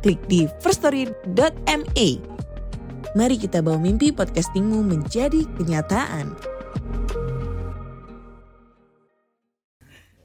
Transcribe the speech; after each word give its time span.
klik 0.00 0.20
di 0.26 0.48
firststory.me. 0.64 2.08
Mari 3.10 3.36
kita 3.36 3.60
bawa 3.60 3.76
mimpi 3.76 4.10
podcastingmu 4.10 4.80
menjadi 4.80 5.44
kenyataan. 5.60 6.32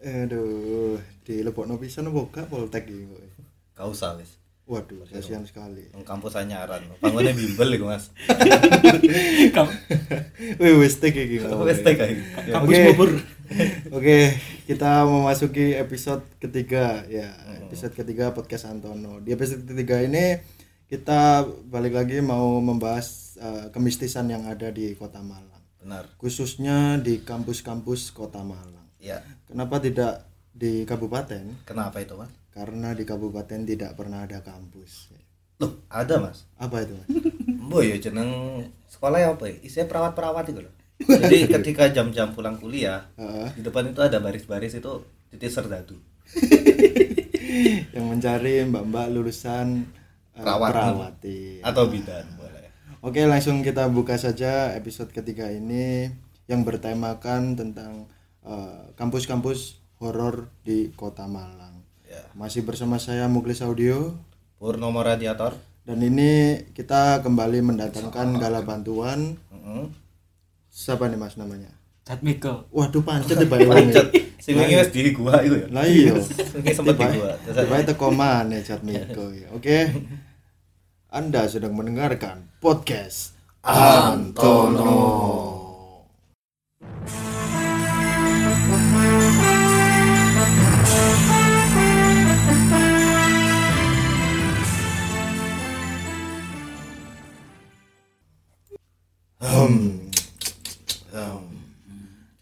Aduh, 0.06 1.02
di 1.26 1.42
Lebokno 1.42 1.82
pisan 1.82 2.14
apa 2.14 2.22
gak 2.30 2.48
poltek 2.48 2.86
iki 2.86 3.10
kok. 3.10 3.92
Wis. 3.92 4.32
Waduh, 4.66 5.06
kasihan 5.06 5.46
sekali. 5.46 5.86
Kampus 6.06 6.38
anyaran. 6.38 6.82
Bangunnya 6.98 7.38
bimbel 7.38 7.78
iku, 7.78 7.86
Mas. 7.86 8.10
Wih, 10.62 10.74
wis 10.82 10.98
tek 10.98 11.14
iki. 11.14 11.38
Wis 11.42 11.80
tek. 11.86 12.02
Ya, 12.02 12.10
Kampus 12.50 12.78
bubur. 12.94 13.10
Oke, 13.96 14.34
kita 14.66 15.06
memasuki 15.06 15.78
episode 15.78 16.26
ketiga 16.42 17.06
ya. 17.06 17.30
Episode 17.66 17.94
ketiga 17.94 18.34
podcast 18.34 18.66
Antono. 18.70 19.22
Di 19.22 19.38
episode 19.38 19.66
ketiga 19.70 20.02
ini 20.02 20.42
kita 20.90 21.46
balik 21.70 21.94
lagi 21.94 22.22
mau 22.22 22.58
membahas 22.62 23.38
eh, 23.38 23.66
kemistisan 23.70 24.30
yang 24.30 24.50
ada 24.50 24.74
di 24.74 24.98
Kota 24.98 25.22
Malang. 25.22 25.62
Benar. 25.78 26.10
Khususnya 26.18 26.98
di 26.98 27.22
kampus-kampus 27.22 28.10
Kota 28.18 28.42
Malang. 28.42 28.90
Ya. 28.98 29.22
Kenapa 29.46 29.78
tidak 29.78 30.26
di 30.50 30.82
kabupaten? 30.88 31.70
Kenapa 31.70 32.02
itu, 32.02 32.18
Mas? 32.18 32.34
Karena 32.50 32.98
di 32.98 33.06
kabupaten 33.06 33.62
tidak 33.68 33.94
pernah 33.94 34.26
ada 34.26 34.42
kampus. 34.42 35.14
Loh, 35.62 35.86
ada, 35.92 36.18
Mas. 36.18 36.50
Apa 36.58 36.82
itu? 36.82 36.98
Mas? 36.98 37.10
Mbok 37.66 37.82
ya 37.82 37.98
jeneng 37.98 38.30
sekolah 38.90 39.22
ya 39.22 39.30
apa 39.34 39.50
ya? 39.50 39.56
Isinya 39.62 39.86
perawat-perawat 39.90 40.46
itu 40.50 40.62
loh. 40.66 40.74
Jadi 40.98 41.52
ketika 41.52 41.92
jam-jam 41.92 42.32
pulang 42.32 42.56
kuliah, 42.56 43.04
Heeh. 43.16 43.52
di 43.54 43.62
depan 43.62 43.92
itu 43.92 44.00
ada 44.00 44.18
baris-baris 44.18 44.74
itu 44.74 44.92
titik 45.28 45.52
serdadu. 45.52 46.00
yang 47.96 48.06
mencari 48.08 48.64
mbak-mbak 48.66 49.08
lulusan 49.12 49.86
eh, 50.34 50.40
Perawat. 50.40 50.70
perawati. 50.72 51.40
Atau 51.62 51.88
bidan 51.88 52.26
boleh. 52.36 52.68
Oke, 53.00 53.22
langsung 53.24 53.62
kita 53.62 53.86
buka 53.88 54.18
saja 54.18 54.74
episode 54.74 55.12
ketiga 55.12 55.48
ini 55.48 56.10
yang 56.48 56.64
bertemakan 56.64 57.54
tentang 57.54 58.08
eh, 58.42 58.84
kampus-kampus 58.96 59.78
horor 60.00 60.48
di 60.62 60.92
Kota 60.92 61.26
Malang. 61.26 61.84
Ya. 62.04 62.24
Masih 62.34 62.64
bersama 62.64 62.98
saya 62.98 63.28
Muklis 63.28 63.60
Audio 63.60 64.16
Purnomo 64.56 65.04
radiator. 65.04 65.54
dan 65.86 66.02
ini 66.02 66.58
kita 66.74 67.22
kembali 67.22 67.62
mendatangkan 67.62 68.40
gala 68.40 68.64
bantuan. 68.64 69.38
Siapa 70.76 71.08
nih 71.08 71.16
Mas 71.16 71.40
namanya? 71.40 71.72
Cat 72.04 72.20
Miko. 72.20 72.68
Waduh 72.68 73.00
pancet 73.00 73.40
ya 73.44 73.48
Bayu. 73.48 73.72
Pancet. 73.72 74.12
Sing 74.44 74.60
wingi 74.60 74.76
wis 74.76 74.92
di 74.92 75.16
gua 75.16 75.40
iku 75.40 75.56
ya. 75.56 75.68
Lah 75.72 75.88
iya. 75.88 76.12
Sempet 76.76 77.00
di 77.00 77.16
gua. 77.16 77.32
Tiba 77.48 77.80
teko 77.80 78.12
mana 78.12 78.60
Cat 78.60 78.84
Miko 78.84 79.32
ya. 79.32 79.48
Oke. 79.56 79.88
Anda 81.08 81.48
sedang 81.48 81.80
mendengarkan 81.80 82.52
podcast 82.60 83.40
Antono. 83.64 85.00
Hmm. 99.40 100.05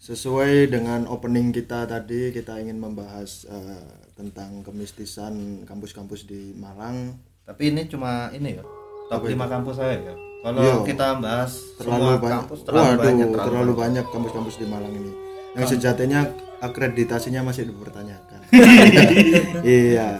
Sesuai 0.03 0.67
dengan 0.67 1.07
opening 1.07 1.55
kita 1.55 1.87
tadi, 1.87 2.35
kita 2.35 2.59
ingin 2.59 2.75
membahas 2.75 3.47
eh, 3.47 3.87
tentang 4.19 4.59
kemistisan 4.59 5.63
kampus-kampus 5.63 6.27
di 6.27 6.51
Malang. 6.59 7.15
Tapi 7.47 7.71
ini 7.71 7.87
cuma 7.87 8.27
ini 8.35 8.59
ya. 8.59 8.67
Top 9.07 9.23
5 9.23 9.31
kampus 9.47 9.79
saya 9.79 9.95
ya. 9.95 10.11
Kalau 10.43 10.59
Iya. 10.59 10.75
kita 10.83 11.23
bahas 11.23 11.55
Terlalu 11.79 12.03
semua 12.03 12.15
banyak, 12.19 12.41
kampus 12.43 12.59
terlalu 12.67 12.83
waduh, 12.83 12.99
banyak 12.99 13.29
terlalu, 13.31 13.71
banyak 13.79 14.05
kampus-kampus 14.11 14.55
di 14.59 14.65
Malang 14.67 14.91
ini. 14.91 15.11
Yang 15.55 15.79
sejatinya 15.79 16.19
akreditasinya 16.59 17.41
masih 17.47 17.71
dipertanyakan. 17.71 18.39
iya. 19.63 20.19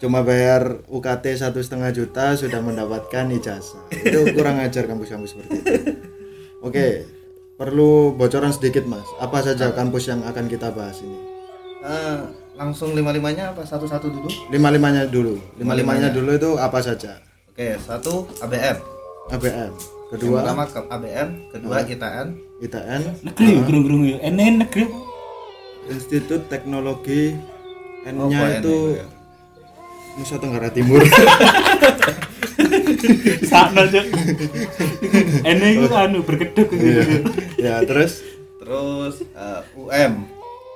Cuma 0.00 0.24
bayar 0.24 0.80
UKT 0.88 1.44
satu 1.44 1.60
setengah 1.60 1.92
juta 1.92 2.40
sudah 2.40 2.64
mendapatkan 2.64 3.28
ijazah. 3.36 3.84
Itu 3.92 4.32
kurang 4.32 4.64
ajar 4.64 4.88
kampus-kampus 4.88 5.36
seperti 5.36 5.56
itu. 5.60 5.72
Oke, 6.64 7.04
perlu 7.54 8.14
bocoran 8.14 8.50
sedikit 8.50 8.84
mas. 8.86 9.06
Apa 9.22 9.42
saja 9.42 9.70
kampus 9.70 10.10
yang 10.10 10.22
akan 10.26 10.46
kita 10.50 10.74
bahas 10.74 10.98
ini? 11.02 11.18
Eh, 11.84 12.18
langsung 12.56 12.96
lima-limanya 12.96 13.52
apa 13.52 13.62
satu-satu 13.62 14.06
dulu? 14.08 14.28
Lima 14.48 14.72
limanya 14.72 15.04
dulu. 15.04 15.38
Lima 15.60 15.74
limanya 15.76 16.08
dulu 16.10 16.34
itu 16.34 16.50
apa 16.56 16.80
saja? 16.80 17.20
Oke, 17.52 17.78
satu 17.78 18.26
ABM. 18.42 18.78
ABM. 19.30 19.72
Yang 19.74 20.20
Kedua 20.20 20.46
pertama 20.46 20.64
ke 20.68 20.80
ABM, 20.94 21.28
kedua 21.50 21.74
ITN, 21.82 22.26
ITN, 22.62 23.02
Negeri 23.24 23.48
gerung-gerung 23.66 24.02
ya. 24.06 24.18
Enen 24.22 24.62
negeri. 24.62 24.86
Institut 25.90 26.46
Teknologi 26.46 27.34
Oh, 28.04 28.28
N-nya 28.28 28.36
kok 28.36 28.48
itu 28.60 28.76
ini 28.76 29.00
ya? 29.00 29.06
Nusa 30.14 30.38
Tenggara 30.38 30.70
Timur. 30.70 31.02
Sakno 33.50 33.82
cok. 33.90 34.06
Enen 35.42 35.70
itu 35.74 35.94
anu 35.94 36.22
berkedok 36.22 36.70
gitu. 36.70 36.86
Iya. 36.86 37.04
ya, 37.58 37.74
terus 37.82 38.22
terus 38.62 39.26
eh, 39.34 39.60
UM. 39.74 40.12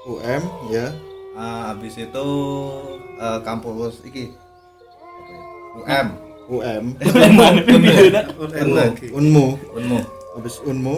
UM 0.08 0.42
ya. 0.74 0.90
Ah, 1.38 1.72
habis 1.72 1.94
itu 1.94 2.28
eh, 3.18 3.38
kampus 3.46 4.02
iki. 4.04 4.34
UM. 5.78 6.06
UM. 6.48 6.84
Lagi. 8.74 9.06
Unmu. 9.14 9.46
Unmu. 9.76 9.98
Habis 10.34 10.58
Unmu. 10.66 10.96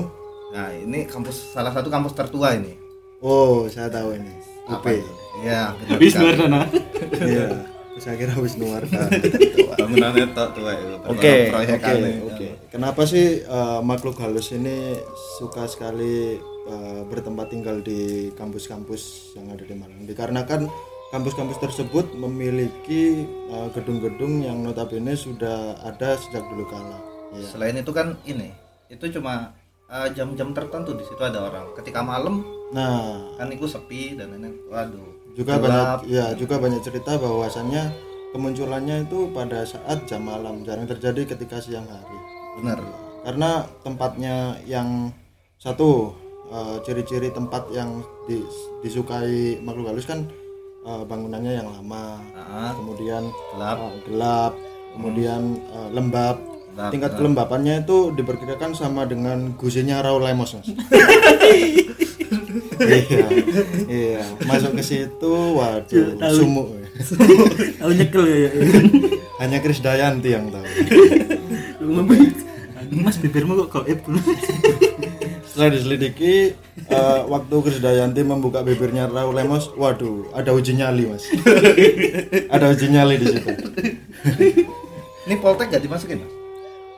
Nah, 0.50 0.72
ini 0.74 1.06
kampus 1.06 1.54
salah 1.54 1.70
satu 1.70 1.92
kampus 1.92 2.16
tertua 2.16 2.56
ini. 2.58 2.74
Oh, 3.20 3.68
saya 3.68 3.92
tahu 3.92 4.16
ini. 4.16 4.32
UP. 4.70 4.86
Iya, 5.40 5.74
Wisnu 5.98 6.26
sekali. 6.26 6.26
Wardana. 6.34 6.60
Iya. 7.20 7.46
Saya 8.00 8.16
kira 8.16 8.32
Wisnu 8.40 8.64
Wardana. 8.64 9.12
Bangunannya 9.78 10.26
tok 10.32 10.48
tua 10.56 10.72
itu. 10.72 10.96
Oke, 11.04 11.52
oke, 11.52 11.92
oke. 12.32 12.48
Kenapa 12.72 13.04
sih 13.04 13.44
eh, 13.44 13.80
makhluk 13.84 14.16
halus 14.24 14.56
ini 14.56 14.96
suka 15.36 15.68
sekali 15.68 16.40
eh, 16.40 17.00
bertempat 17.04 17.52
tinggal 17.52 17.84
di 17.84 18.32
kampus-kampus 18.32 19.36
yang 19.36 19.52
ada 19.52 19.64
di 19.68 19.76
Malang? 19.76 20.08
Dikarenakan 20.08 20.64
kampus-kampus 21.12 21.60
tersebut 21.60 22.16
memiliki 22.16 23.28
eh, 23.52 23.68
gedung-gedung 23.76 24.48
yang 24.48 24.64
notabene 24.64 25.12
sudah 25.12 25.76
ada 25.84 26.16
sejak 26.16 26.40
dulu 26.48 26.64
kala. 26.72 26.96
Ya. 27.36 27.44
Selain 27.52 27.76
itu 27.76 27.92
kan 27.92 28.16
ini, 28.24 28.48
itu 28.88 29.20
cuma 29.20 29.52
jam-jam 30.14 30.54
tertentu 30.54 30.94
di 30.94 31.02
situ 31.02 31.18
ada 31.18 31.50
orang. 31.50 31.74
Ketika 31.74 31.98
malam 31.98 32.46
Nah, 32.70 33.34
kan 33.34 33.50
itu 33.50 33.66
sepi 33.66 34.14
dan 34.14 34.30
lain-lain. 34.30 34.54
Waduh. 34.70 35.19
Juga 35.32 35.56
gelap. 35.56 35.62
banyak 36.00 36.10
ya 36.10 36.26
juga 36.34 36.56
banyak 36.56 36.80
cerita 36.80 37.16
bahwasannya 37.16 37.82
kemunculannya 38.30 39.04
itu 39.04 39.26
pada 39.30 39.62
saat 39.62 40.04
jam 40.04 40.22
malam, 40.22 40.62
jarang 40.62 40.86
terjadi 40.86 41.26
ketika 41.28 41.58
siang 41.58 41.84
hari. 41.84 42.18
Benar. 42.56 42.78
karena 43.20 43.50
tempatnya 43.80 44.34
yang 44.64 45.12
satu 45.56 46.10
eh, 46.48 46.76
ciri-ciri 46.82 47.28
tempat 47.28 47.68
yang 47.68 48.00
di- 48.24 48.42
disukai 48.80 49.60
makhluk 49.60 49.86
halus 49.88 50.04
kan 50.04 50.24
eh, 50.82 51.02
bangunannya 51.04 51.52
yang 51.54 51.68
lama 51.70 52.18
kemudian 52.74 53.22
gelap. 53.52 53.76
eh, 53.78 53.92
gelap 54.04 54.52
kemudian 54.90 55.40
eh, 55.60 55.88
lembab 55.90 56.36
Gelap, 56.70 56.90
tingkat 56.90 57.12
kelembapannya 57.14 57.82
itu 57.82 58.14
diperkirakan 58.14 58.72
sama 58.72 59.02
dengan 59.02 59.52
gusinya 59.54 60.00
Raul 60.00 60.22
Lemos 60.22 60.54
mas 60.54 60.66
iya 62.84 63.26
iya 63.88 64.22
masuk 64.46 64.76
ke 64.78 64.82
situ 64.82 65.34
waduh 65.56 66.16
sumuk 66.34 66.68
Tahu 67.80 67.96
nyekel 67.96 68.24
ya. 68.28 68.36
ya. 68.36 68.52
hanya 69.40 69.58
Kris 69.64 69.80
Dayanti 69.80 70.36
yang 70.36 70.52
tahu 70.52 70.68
Mas 72.90 73.22
bibirmu 73.22 73.70
kok 73.70 73.86
gaib. 73.86 74.02
Setelah 75.46 75.70
diselidiki, 75.74 76.54
eh, 76.90 77.20
waktu 77.26 77.54
Krisdayanti 77.62 78.22
membuka 78.26 78.66
bibirnya 78.66 79.06
Raul 79.06 79.34
Lemos, 79.34 79.70
waduh, 79.78 80.30
ada 80.34 80.50
uji 80.54 80.78
nyali 80.78 81.06
mas. 81.10 81.26
ada 82.54 82.70
uji 82.70 82.86
nyali 82.90 83.14
di 83.18 83.26
situ. 83.30 83.50
Ini 85.26 85.34
Poltek 85.38 85.70
gak 85.70 85.82
dimasukin 85.82 86.22
mas? 86.22 86.39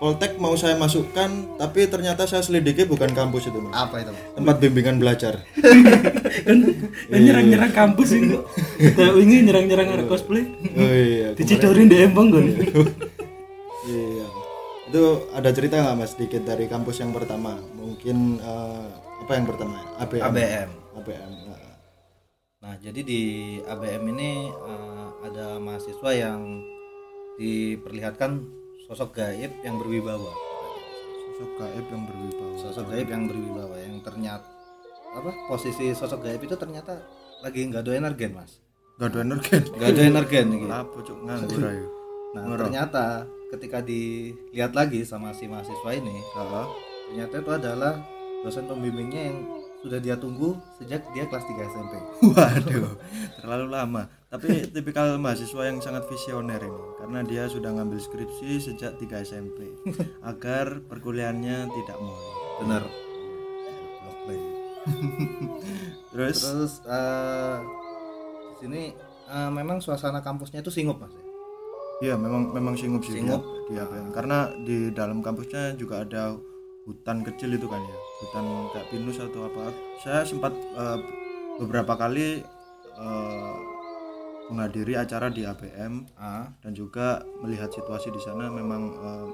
Poltek 0.02 0.34
mau 0.34 0.58
saya 0.58 0.74
masukkan 0.74 1.30
tapi 1.62 1.86
ternyata 1.86 2.26
saya 2.26 2.42
selidiki 2.42 2.82
bukan 2.90 3.14
kampus 3.14 3.46
itu 3.46 3.62
mas. 3.62 3.70
Apa 3.70 4.02
itu 4.02 4.10
tempat 4.34 4.58
bimbingan 4.58 4.98
belajar. 4.98 5.46
Kan 6.46 6.58
kan 7.06 7.20
nyerang-nyerang 7.22 7.70
kampus 7.70 8.18
ini 8.18 8.34
kok 8.34 8.50
kayak 8.98 9.14
ini 9.22 9.46
nyerang-nyerang 9.46 9.94
arek 9.94 10.10
cosplay. 10.10 10.42
Oh 10.74 10.90
iya 10.90 11.38
dicidorin 11.38 11.86
di 11.86 12.02
embong 12.02 12.34
kan 12.34 12.44
iya. 13.86 14.26
Itu 14.90 15.30
ada 15.30 15.54
cerita 15.54 15.78
nggak 15.78 15.94
mas 15.94 16.18
sedikit 16.18 16.42
dari 16.50 16.66
kampus 16.66 16.98
yang 16.98 17.14
pertama? 17.14 17.62
Mungkin 17.78 18.42
eh, 18.42 18.86
apa 19.22 19.32
yang 19.38 19.46
pertama? 19.46 19.86
ABM 20.02 20.24
ABM. 20.34 20.70
ABM 20.98 21.30
nah. 21.46 21.62
Nah, 22.58 22.74
jadi 22.82 23.00
di 23.06 23.22
ABM 23.62 24.02
ini 24.18 24.50
eh, 24.50 25.06
ada 25.30 25.62
mahasiswa 25.62 26.10
yang 26.10 26.58
diperlihatkan 27.38 28.61
sosok 28.92 29.16
gaib 29.16 29.52
yang 29.64 29.80
berwibawa. 29.80 30.32
sosok 31.32 31.50
gaib 31.64 31.86
yang 31.88 32.02
berwibawa 32.04 32.52
Sosok 32.60 32.84
gaib 32.92 33.08
yang 33.08 33.24
berwibawa 33.24 33.76
yang 33.80 33.96
ternyata 34.04 34.44
apa 35.16 35.32
posisi 35.48 35.96
sosok 35.96 36.28
gaib 36.28 36.44
itu 36.44 36.52
ternyata 36.60 37.00
lagi 37.40 37.64
nggak 37.72 37.88
ada 37.88 37.92
energen 37.96 38.36
mas 38.36 38.60
gak 39.00 39.16
ada 39.16 39.24
energen 39.24 39.62
nggak 39.64 39.88
ada 39.96 40.02
energen 40.12 40.46
gitu. 40.60 40.68
apa 40.68 40.96
cuk 41.08 41.18
nganggur 41.24 41.60
ayo 41.72 41.86
nah 42.36 42.44
ternyata 42.60 43.04
ketika 43.56 43.78
dilihat 43.80 44.76
lagi 44.76 45.08
sama 45.08 45.32
si 45.32 45.48
mahasiswa 45.48 45.90
ini 45.96 46.12
Heeh. 46.12 46.66
ternyata 47.08 47.34
itu 47.40 47.50
adalah 47.52 47.92
dosen 48.44 48.68
pembimbingnya 48.68 49.32
yang 49.32 49.38
sudah 49.82 49.98
dia 49.98 50.14
tunggu 50.14 50.54
sejak 50.78 51.02
dia 51.10 51.26
kelas 51.26 51.42
3 51.42 51.58
SMP 51.74 51.92
Waduh, 52.38 52.94
terlalu 53.42 53.66
lama. 53.68 54.02
Tapi 54.32 54.64
tipikal 54.70 55.18
mahasiswa 55.20 55.62
yang 55.68 55.82
sangat 55.82 56.08
visioner 56.08 56.62
ini 56.62 56.82
karena 56.96 57.20
dia 57.20 57.44
sudah 57.50 57.74
ngambil 57.74 58.00
skripsi 58.00 58.62
sejak 58.62 58.96
3 58.96 59.26
SMP 59.26 59.74
agar 60.30 60.80
perkuliahannya 60.86 61.68
tidak 61.68 61.98
molor. 61.98 62.40
bener 62.62 62.82
Terus 66.10 66.36
terus 66.42 66.72
di 66.82 68.56
sini 68.66 68.82
eh, 69.28 69.50
memang 69.50 69.78
suasana 69.78 70.18
kampusnya 70.22 70.62
itu 70.62 70.70
singup 70.70 70.98
mas 70.98 71.12
ya? 71.14 71.22
Iya 72.02 72.14
memang 72.18 72.50
memang 72.50 72.74
singup 72.74 73.06
sih 73.06 73.22
Singup. 73.22 73.46
dia, 73.70 73.82
dia 73.82 73.82
ABM. 73.86 74.10
karena 74.10 74.50
di 74.58 74.90
dalam 74.90 75.22
kampusnya 75.22 75.78
juga 75.78 76.02
ada 76.02 76.34
hutan 76.82 77.22
kecil 77.22 77.54
itu 77.54 77.66
kan 77.70 77.78
ya 77.78 77.98
hutan 78.24 78.44
kayak 78.74 78.88
pinus 78.90 79.18
atau 79.22 79.46
apa. 79.46 79.70
Saya 80.02 80.26
sempat 80.26 80.52
eh, 80.54 80.98
beberapa 81.62 81.94
kali 81.94 82.42
eh, 82.98 83.54
menghadiri 84.50 84.98
acara 84.98 85.30
di 85.32 85.46
ABM 85.46 86.04
Ah, 86.18 86.50
dan 86.60 86.74
juga 86.74 87.22
melihat 87.40 87.70
situasi 87.72 88.10
di 88.10 88.20
sana 88.20 88.50
memang 88.50 88.82
eh, 88.92 89.28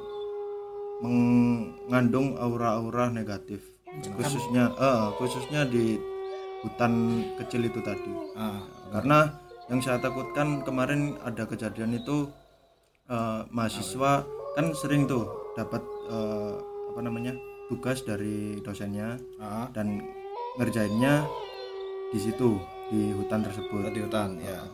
mengandung 1.03 2.37
aura-aura 2.37 3.09
negatif. 3.09 3.65
Khususnya 4.15 4.71
eh, 4.77 5.09
khususnya 5.17 5.65
di 5.65 5.97
hutan 6.63 7.25
kecil 7.41 7.65
itu 7.65 7.81
tadi. 7.81 8.13
Ah, 8.37 8.61
karena 8.93 9.33
yang 9.73 9.81
saya 9.85 10.01
takutkan 10.01 10.65
kemarin 10.65 11.17
ada 11.25 11.49
kejadian 11.49 11.97
itu 11.97 12.29
eh, 13.09 13.41
mahasiswa 13.49 14.25
kan 14.53 14.67
sering 14.77 15.09
tuh 15.09 15.25
dapat 15.57 15.81
eh, 16.13 16.57
apa 16.99 17.07
namanya 17.07 17.31
tugas 17.71 18.03
dari 18.03 18.59
dosennya 18.59 19.23
ah, 19.39 19.71
dan 19.71 20.03
ngerjainnya 20.59 21.23
di 22.11 22.19
situ 22.19 22.59
di 22.91 23.15
hutan 23.15 23.47
tersebut. 23.47 23.95
Di 23.95 24.03
hutan 24.03 24.35
ya. 24.43 24.67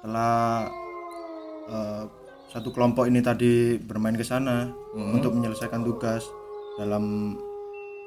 Setelah 0.00 0.72
eh, 1.68 2.02
satu 2.48 2.72
kelompok 2.72 3.12
ini 3.12 3.20
tadi 3.20 3.76
bermain 3.76 4.16
ke 4.16 4.24
sana 4.24 4.72
untuk 4.96 5.36
menyelesaikan 5.36 5.84
tugas 5.84 6.24
dalam 6.80 7.36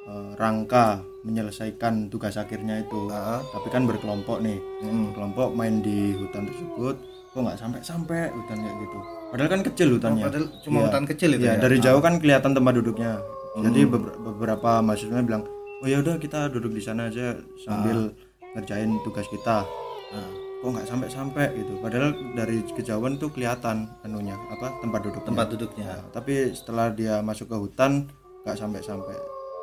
eh, 0.09 0.33
rangka 0.33 1.05
menyelesaikan 1.21 2.09
tugas 2.09 2.33
akhirnya 2.41 2.81
itu. 2.81 3.13
Ah. 3.13 3.37
tapi 3.53 3.69
kan 3.69 3.85
berkelompok 3.85 4.41
nih. 4.41 4.57
Mm. 4.81 5.13
kelompok 5.13 5.53
main 5.53 5.77
di 5.85 6.17
hutan 6.17 6.49
tersebut 6.49 6.97
kok 7.29 7.37
nggak 7.37 7.57
sampai 7.61 7.79
sampai 7.85 8.19
hutan 8.33 8.57
kayak 8.65 8.77
gitu? 8.81 8.97
Padahal 9.29 9.49
kan 9.53 9.61
kecil 9.61 9.87
hutannya. 10.01 10.25
Padahal 10.25 10.45
cuma 10.65 10.77
Iya. 10.81 10.85
hutan 10.89 11.03
kecil 11.05 11.29
itu 11.37 11.45
Iya, 11.45 11.53
ya? 11.53 11.61
dari 11.61 11.77
jauh 11.77 12.01
kan 12.01 12.17
kelihatan 12.17 12.57
tempat 12.57 12.73
duduknya 12.81 13.21
jadi 13.55 13.85
beber- 13.85 14.17
beberapa 14.19 14.79
mahasiswa 14.79 15.21
bilang 15.21 15.43
oh 15.79 15.85
ya 15.85 15.99
udah 15.99 16.17
kita 16.17 16.47
duduk 16.47 16.71
di 16.71 16.81
sana 16.81 17.07
aja 17.07 17.35
sambil 17.59 18.15
ngerjain 18.51 18.97
tugas 19.01 19.27
kita. 19.27 19.65
Ah. 20.09 20.31
kok 20.57 20.71
nggak 20.71 20.87
sampai 20.87 21.07
sampai 21.07 21.45
gitu? 21.53 21.75
Padahal 21.77 22.15
dari 22.31 22.63
kejauhan 22.65 23.19
tuh 23.19 23.27
kelihatan 23.27 23.83
anunya 24.01 24.31
apa 24.47 24.79
tempat 24.79 25.03
duduknya. 25.03 25.27
Tempat 25.27 25.47
duduknya. 25.51 25.85
Nah, 25.91 26.01
tapi 26.09 26.33
setelah 26.55 26.87
dia 26.87 27.19
masuk 27.19 27.51
ke 27.51 27.57
hutan 27.57 28.07
nggak 28.41 28.55
sampai 28.55 28.79
sampai 28.79 29.15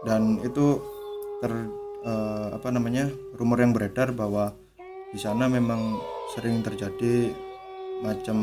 dan 0.02 0.36
itu 0.40 0.76
ter 1.40 1.52
eh, 2.04 2.48
apa 2.52 2.68
namanya 2.68 3.08
rumor 3.32 3.58
yang 3.58 3.72
beredar 3.72 4.12
bahwa 4.12 4.52
di 5.08 5.16
sana 5.16 5.48
memang 5.48 5.96
sering 6.30 6.60
terjadi 6.60 7.32
macam 8.00 8.36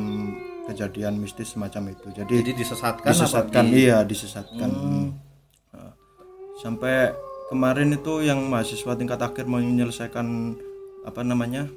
kejadian 0.66 1.16
mistis 1.16 1.54
semacam 1.54 1.94
itu. 1.94 2.10
Jadi, 2.12 2.42
jadi 2.42 2.52
disesatkan 2.56 3.06
disesatkan 3.08 3.64
apa 3.64 3.70
di- 3.70 3.78
iya 3.80 3.98
disesatkan. 4.02 4.70
Nah, 4.70 5.08
sampai 6.58 7.14
kemarin 7.48 7.90
itu 7.92 8.22
yang 8.22 8.44
mahasiswa 8.44 8.94
tingkat 8.94 9.18
akhir 9.18 9.46
mau 9.46 9.58
menyelesaikan 9.58 10.58
apa 11.04 11.22
namanya 11.22 11.70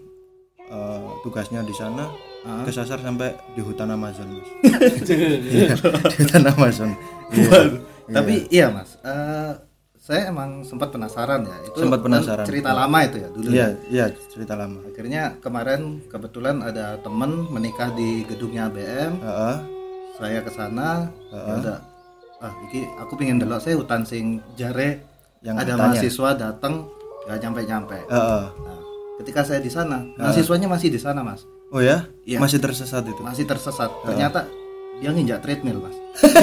eh, 0.63 1.01
tugasnya 1.21 1.63
di 1.63 1.73
sana 1.73 2.09
Ah. 2.41 2.65
kesasar 2.65 2.97
sampai 2.99 3.37
di 3.53 3.61
hutan 3.61 3.93
Amazon 3.93 4.33
mas. 4.33 4.49
Iya, 5.05 5.77
di 5.77 6.17
hutan 6.17 6.45
Amazon. 6.49 6.97
Iya. 7.29 7.77
tapi 8.09 8.49
iya 8.49 8.73
mas. 8.73 8.97
Eh, 8.97 9.53
saya 10.01 10.33
emang 10.33 10.65
sempat 10.65 10.89
penasaran 10.89 11.45
ya. 11.45 11.53
Itu 11.63 11.85
Sempat 11.85 12.01
kan 12.01 12.07
penasaran. 12.09 12.47
cerita 12.49 12.73
lama 12.73 12.99
itu 13.05 13.17
ya 13.21 13.29
dulu 13.29 13.45
iya 13.53 13.69
iya 13.93 14.05
cerita 14.27 14.57
lama. 14.57 14.81
Akhirnya 14.83 15.37
kemarin 15.39 16.01
kebetulan 16.09 16.65
ada 16.65 16.97
temen 16.99 17.45
menikah 17.47 17.93
di 17.93 18.25
gedungnya 18.25 18.73
ABM 18.73 19.13
Heeh. 19.21 19.57
saya 20.17 20.41
ke 20.41 20.49
sana 20.49 21.13
ya 21.29 21.53
udah 21.61 21.79
ah 22.41 22.53
iki 22.65 22.89
aku 22.97 23.21
pengen 23.21 23.37
delok 23.37 23.61
saya 23.61 23.77
hutan 23.77 24.01
sing 24.09 24.41
jare 24.57 25.05
Yang 25.45 25.57
ada 25.61 25.73
tanya. 25.77 25.81
mahasiswa 25.93 26.29
datang 26.37 26.75
nggak 27.29 27.39
nyampe 27.45 27.61
nyampe 27.69 27.99
Heeh. 28.09 28.45
nah, 28.49 28.81
ketika 29.21 29.41
saya 29.45 29.61
di 29.61 29.69
sana 29.69 30.01
mahasiswanya 30.17 30.69
masih 30.69 30.89
di 30.89 31.01
sana 31.01 31.21
mas. 31.21 31.45
Oh 31.71 31.79
ya? 31.79 32.09
Iya. 32.27 32.43
masih 32.43 32.59
tersesat 32.59 33.07
itu? 33.07 33.23
Masih 33.23 33.47
tersesat. 33.47 33.93
Ternyata 34.03 34.43
dia 34.99 35.15
nginjak 35.15 35.39
treadmill 35.39 35.87
mas. 35.87 35.95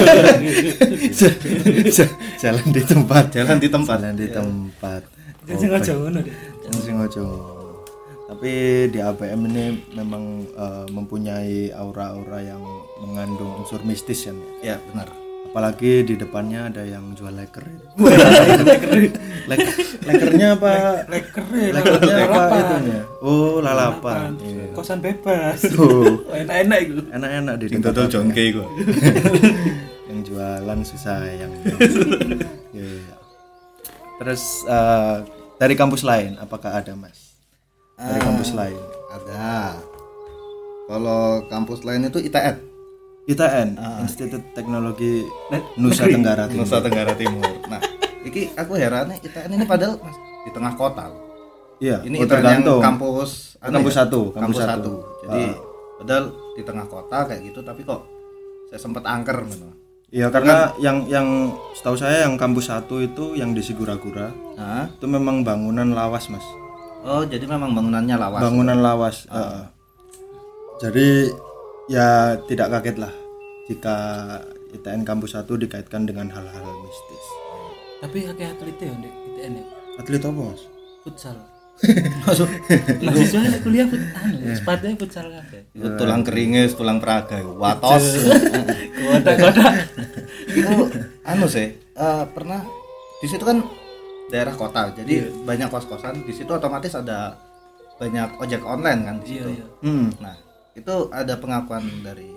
Jalan 2.41 2.67
di 2.71 2.81
tempat. 2.85 3.35
Jalan 3.35 3.57
di 3.59 3.67
tempat. 3.67 3.97
Jalan 3.99 4.15
di 4.15 4.27
tempat. 4.31 5.01
Jadi 5.43 5.65
ngajak 5.67 5.95
ngono 5.99 6.19
deh. 6.23 6.35
Tapi 8.27 8.51
di 8.91 8.99
ABM 9.03 9.41
ini 9.51 9.65
memang 9.97 10.23
eh, 10.47 10.85
mempunyai 10.93 11.75
aura-aura 11.75 12.39
yang 12.39 12.63
mengandung 13.03 13.51
unsur 13.59 13.83
mistis 13.83 14.31
kan 14.31 14.37
ya. 14.63 14.75
ya 14.75 14.83
benar 14.91 15.26
Apalagi 15.47 16.03
di 16.03 16.13
depannya 16.13 16.69
ada 16.69 16.83
yang 16.83 17.11
jual 17.11 17.31
leker 17.31 17.65
itu. 17.65 17.85
Lek- 19.49 19.73
lekernya 20.03 20.47
apa? 20.53 20.69
Leker 21.07 21.43
Lekernya 21.49 22.15
apa 22.25 22.55
itunya? 22.55 23.01
Oh, 23.19 23.57
lalapan. 23.57 24.37
Iya. 24.37 24.69
Kosan 24.71 24.99
bebas. 24.99 25.65
Enak-enak 26.43 26.79
itu. 26.83 27.01
enak-enak 27.09 27.55
di 27.57 27.65
tempat 27.69 27.83
dodol 27.89 28.05
jongke 28.07 28.43
gua 28.53 28.67
yang 30.07 30.19
jualan 30.23 30.79
susah 30.81 31.19
yang 31.27 31.51
Iya. 32.71 33.15
terus 34.17 34.43
eh, 34.63 35.15
dari 35.57 35.73
kampus 35.73 36.01
lain 36.01 36.37
apakah 36.37 36.71
ada 36.73 36.93
mas 36.93 37.35
dari 37.97 38.17
kampus 38.17 38.53
lain 38.53 38.77
ada 39.09 39.75
kalau 40.85 41.43
kampus 41.47 41.81
lain 41.81 42.05
itu 42.05 42.21
ITN 42.21 42.55
ITN 43.27 43.75
Institut 44.07 44.43
Teknologi 44.55 45.27
Nusa 45.75 46.07
Tenggara 46.07 46.47
Timur. 46.47 46.63
Nusa 46.63 46.77
Tenggara 46.79 47.13
Timur. 47.13 47.43
Nah 47.67 47.81
iki 48.23 48.51
aku 48.55 48.73
herannya 48.79 49.19
ITN 49.19 49.51
ini 49.59 49.65
padahal 49.67 49.99
mas 49.99 50.15
di 50.47 50.51
tengah 50.55 50.73
kota 50.75 51.11
loh. 51.11 51.21
iya 51.83 52.01
ini 52.07 52.17
oh, 52.19 52.25
ITN 52.25 52.63
yang 52.63 52.79
kampus 52.79 53.59
Kampus 53.59 53.93
ya? 53.93 53.99
satu, 54.05 54.21
kampus, 54.31 54.41
kampus 54.41 54.57
satu, 54.57 54.71
satu. 54.71 54.93
jadi 55.27 55.43
padahal 55.97 56.25
di 56.55 56.61
tengah 56.63 56.85
kota 56.87 57.17
kayak 57.27 57.41
gitu 57.51 57.59
tapi 57.65 57.81
kok 57.83 58.01
saya 58.71 58.79
sempat 58.79 59.03
angker 59.07 59.37
gitu. 59.47 59.67
Iya 60.07 60.31
karena 60.31 60.71
yang 60.79 61.03
yang 61.11 61.51
setahu 61.75 61.99
saya 61.99 62.23
yang 62.23 62.39
kampus 62.39 62.71
satu 62.71 63.03
itu 63.03 63.35
yang 63.35 63.51
di 63.51 63.59
Sigura-gura 63.59 64.31
Nah, 64.55 64.87
itu 64.87 65.03
memang 65.03 65.43
bangunan 65.43 65.83
lawas 65.91 66.31
mas. 66.31 66.43
Oh 67.03 67.27
jadi 67.27 67.43
memang 67.43 67.75
bangunannya 67.75 68.15
lawas. 68.15 68.41
Bangunan 68.41 68.79
lawas 68.79 69.27
heeh. 69.27 69.63
jadi 70.79 71.07
ya 71.87 72.35
tidak 72.47 72.67
kaget 72.77 72.97
lah 72.99 73.13
jika 73.67 73.95
ITN 74.75 75.03
kampus 75.07 75.35
satu 75.35 75.55
dikaitkan 75.55 76.03
dengan 76.07 76.27
hal-hal 76.31 76.67
mistis. 76.83 77.25
Tapi 78.03 78.27
akeh 78.27 78.47
atlet 78.47 78.77
ya 78.79 78.93
ndek 78.93 79.13
ITN 79.33 79.53
ya. 79.59 79.65
atlet 79.97 80.21
apa 80.23 80.39
mas? 80.53 80.61
Futsal. 81.03 81.37
mahasiswa 83.05 83.53
nek 83.53 83.61
kuliah 83.61 83.85
fut 83.85 84.01
anu 84.01 84.49
sepatunya 84.49 84.95
futsal 84.97 85.25
kabeh. 85.29 85.61
Itu 85.77 85.87
tulang 85.93 86.25
keringis, 86.25 86.73
tulang 86.73 86.97
peraga, 86.97 87.37
watos. 87.45 88.17
kotak-kotak 88.97 89.73
itu 90.51 90.75
anu 91.23 91.45
sih 91.47 91.67
eh, 91.77 92.23
pernah 92.33 92.61
di 93.21 93.27
situ 93.29 93.43
kan 93.43 93.61
daerah 94.27 94.53
kota 94.53 94.91
jadi 94.91 95.31
banyak 95.47 95.71
kos 95.71 95.87
kosan 95.87 96.25
di 96.25 96.33
situ 96.35 96.49
otomatis 96.51 96.93
ada 96.97 97.37
banyak 97.97 98.29
ojek 98.37 98.61
online 98.61 99.01
kan 99.07 99.15
di 99.23 99.39
iya 99.39 99.41
situ. 99.41 99.49
iya. 99.53 99.65
Hmm. 99.81 100.07
nah 100.19 100.35
itu 100.77 100.95
ada 101.09 101.33
pengakuan 101.41 101.81
dari 102.05 102.29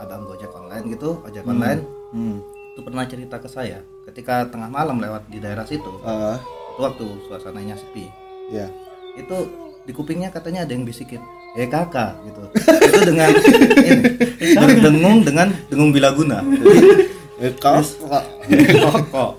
abang 0.00 0.24
gojek 0.24 0.48
online 0.56 0.96
gitu 0.96 1.20
ojek 1.28 1.44
online. 1.44 1.84
Hmm. 2.12 2.40
itu 2.72 2.80
pernah 2.80 3.04
cerita 3.04 3.36
ke 3.36 3.48
saya 3.52 3.84
ketika 4.08 4.48
tengah 4.48 4.72
malam 4.72 4.96
lewat 4.96 5.28
di 5.28 5.36
daerah 5.44 5.68
situ. 5.68 5.92
Ah, 6.08 6.40
itu 6.72 6.80
waktu 6.80 7.04
suasananya 7.28 7.76
sepi. 7.76 8.08
Ya. 8.48 8.72
itu 9.12 9.36
di 9.84 9.92
kupingnya 9.92 10.32
katanya 10.32 10.64
ada 10.64 10.72
yang 10.72 10.88
bisikin 10.88 11.20
eh 11.52 11.68
kakak 11.68 12.16
gitu. 12.24 12.40
Itu 12.56 13.00
dengan 13.12 13.28
ini 14.40 14.54
berdengung 14.56 15.20
dengan 15.20 15.48
dengung 15.68 15.92
bilaguna 15.92 16.40
jadi 16.40 17.12
Eh, 17.42 17.50
kau 17.58 17.82
kok? 17.82 19.34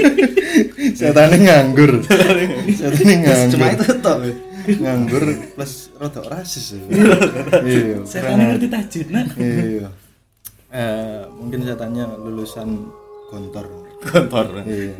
Setan 0.96 1.36
nganggur. 1.36 2.00
Setan 2.00 3.04
nganggur. 3.12 3.52
cuma 3.52 3.66
itu 3.76 3.84
toh 4.00 4.16
nganggur 4.80 5.24
plus 5.54 5.90
rasis 6.28 6.76
ya. 6.76 6.82
iya. 7.62 7.96
saya 8.04 8.22
kan 8.26 8.38
ngerti 8.38 8.68
tajud 8.68 9.06
nah 9.08 9.26
Iya. 9.34 9.88
Eh, 10.70 11.22
mungkin 11.34 11.66
setannya 11.66 12.06
lulusan 12.16 12.88
gontor. 13.26 13.66
kantor 14.00 14.62
Iya. 14.62 14.94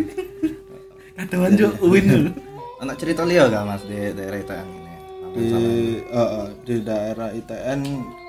kadoan 1.16 1.52
jo 1.54 1.68
uin 1.80 2.04
dulu 2.04 2.30
anak 2.78 2.96
cerita 2.96 3.22
liya 3.22 3.46
gak 3.46 3.64
mas 3.64 3.82
di 3.84 3.96
daerah 4.10 4.40
ITN 4.40 4.66
ini 4.66 4.94
Di 5.30 5.46
eh, 6.02 6.46
di 6.64 6.76
daerah 6.80 7.28
ITN 7.30 7.80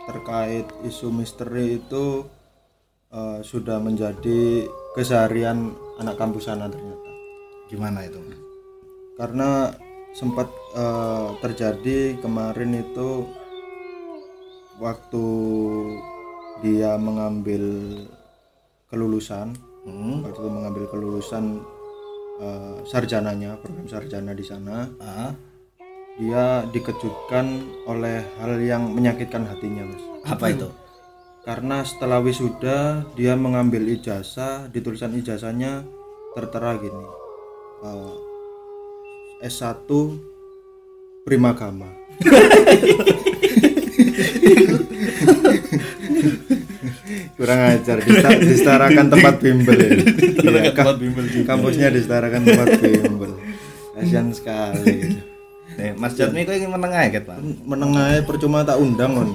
terkait 0.06 0.68
isu 0.84 1.10
misteri 1.10 1.80
itu 1.80 2.28
eh, 3.10 3.40
sudah 3.42 3.80
menjadi 3.80 4.68
keseharian 4.92 5.72
anak 5.98 6.16
kampus 6.16 6.46
sana 6.46 6.68
ternyata. 6.68 7.10
gimana 7.68 8.04
itu 8.04 8.20
mas 8.20 8.40
karena 9.16 9.72
sempat 10.12 10.48
eh, 10.76 11.30
terjadi 11.40 12.20
kemarin 12.20 12.84
itu 12.84 13.28
waktu 14.82 15.26
dia 16.62 16.98
mengambil 16.98 17.64
kelulusan 18.92 19.56
hmm. 19.88 20.28
waktu 20.28 20.38
itu 20.38 20.52
mengambil 20.52 20.84
kelulusan 20.92 21.64
eh, 22.44 22.78
sarjananya 22.86 23.58
program 23.62 23.88
sarjana 23.88 24.32
di 24.36 24.46
sana. 24.46 24.90
Ah, 25.00 25.32
dia 26.20 26.68
dikejutkan 26.70 27.64
oleh 27.88 28.22
hal 28.38 28.60
yang 28.60 28.92
menyakitkan 28.92 29.48
hatinya 29.48 29.88
mas. 29.88 30.04
Apa 30.28 30.52
itu? 30.52 30.68
Karena 31.42 31.82
setelah 31.82 32.22
wisuda 32.22 33.08
dia 33.18 33.34
mengambil 33.34 33.90
ijazah 33.90 34.70
di 34.70 34.78
tulisan 34.84 35.16
ijazahnya 35.18 35.82
tertera 36.36 36.78
gini. 36.78 37.06
Eh, 37.82 38.31
S1 39.42 39.90
Primagama 41.22 41.90
kurang 47.38 47.60
ajar 47.74 47.98
disetarakan 48.38 49.06
tempat 49.10 49.36
bimbel 49.42 49.78
ya. 49.78 49.92
Iya, 50.42 50.72
ka- 50.74 50.98
kampusnya 51.46 51.90
disetarakan 51.90 52.42
tempat 52.46 52.68
bimbel. 52.78 53.32
Kasihan 53.98 54.30
sekali. 54.30 55.18
Nih, 55.72 55.92
Mas 55.96 56.14
Jatmi 56.14 56.44
kok 56.44 56.54
ingin 56.54 56.70
menengah 56.70 57.08
ya 57.08 57.22
pak? 57.24 57.38
Menengahnya 57.64 58.22
percuma 58.28 58.62
tak 58.62 58.78
undang 58.78 59.16
on 59.16 59.30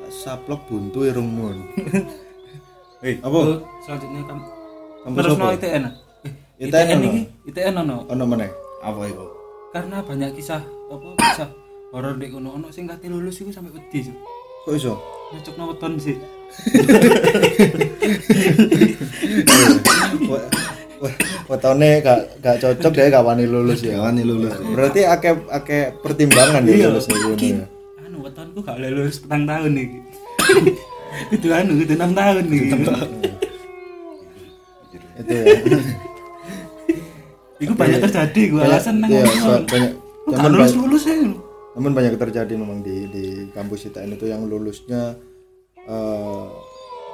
tak 0.00 0.12
saplok 0.12 0.64
buntu 0.66 1.04
irungmu 1.04 1.52
on. 1.52 1.58
Hei, 3.04 3.20
apa? 3.22 3.36
Oh, 3.36 3.60
selanjutnya 3.86 4.26
kamu 4.26 4.42
kampus 5.06 5.20
terus 5.22 5.36
no 5.38 5.46
ITN 5.54 5.82
ITN 6.58 6.98
ITN 6.98 7.00
ITN 7.46 7.74
ono? 7.86 7.96
Ono 8.10 8.24
mana 8.26 8.50
apa 8.84 9.00
itu 9.08 9.26
karena 9.74 10.02
banyak 10.02 10.34
kisah 10.38 10.62
apa 10.64 11.08
kisah 11.18 11.50
horor 11.90 12.14
di 12.16 12.30
kono 12.30 12.50
ono 12.56 12.70
sing 12.70 12.86
kate 12.88 13.08
lulus 13.10 13.40
iku 13.42 13.52
sampai 13.52 13.72
wedi 13.74 14.12
kok 14.64 14.74
iso 14.76 14.94
nyocok 15.34 15.54
no 15.56 15.64
weton 15.72 16.00
sih 16.00 16.16
wetone 21.48 22.04
gak 22.04 22.20
gak 22.44 22.60
cocok 22.60 22.92
deh 22.92 23.08
gak 23.08 23.24
wani 23.24 23.48
lulus 23.48 23.80
ya. 23.80 23.96
Wani 24.02 24.20
lulus. 24.26 24.52
Berarti 24.60 25.06
akeh 25.08 25.32
akeh 25.48 25.96
pertimbangan 26.04 26.60
ya 26.68 26.92
lulus 26.92 27.08
nih 27.08 27.16
Ki, 27.38 27.50
ya. 27.56 27.64
anu 28.04 28.20
wetonku 28.26 28.60
gak 28.60 28.76
lulus 28.82 29.22
petang 29.24 29.48
tahun 29.48 29.72
nih 29.72 29.88
itu 31.34 31.46
anu 31.48 31.72
itu 31.80 31.96
enam 31.96 32.12
tahun 32.12 32.44
nih 32.50 32.62
Itu 35.18 35.34
ya. 35.34 35.50
Itu 37.58 37.72
banyak 37.74 37.98
terjadi 38.02 38.42
gue 38.54 38.62
alasan 38.62 39.02
nang 39.02 39.10
Iya, 39.10 39.26
banyak 39.66 39.92
namun, 40.28 40.50
lulus 40.54 40.72
lulus 40.78 41.02
ya 41.08 41.16
namun 41.78 41.90
banyak 41.94 42.14
terjadi 42.18 42.54
memang 42.58 42.82
di 42.82 43.06
di 43.10 43.26
kampus 43.54 43.90
ITN 43.90 44.18
itu 44.18 44.26
yang 44.30 44.46
lulusnya 44.46 45.14
eh, 45.82 46.44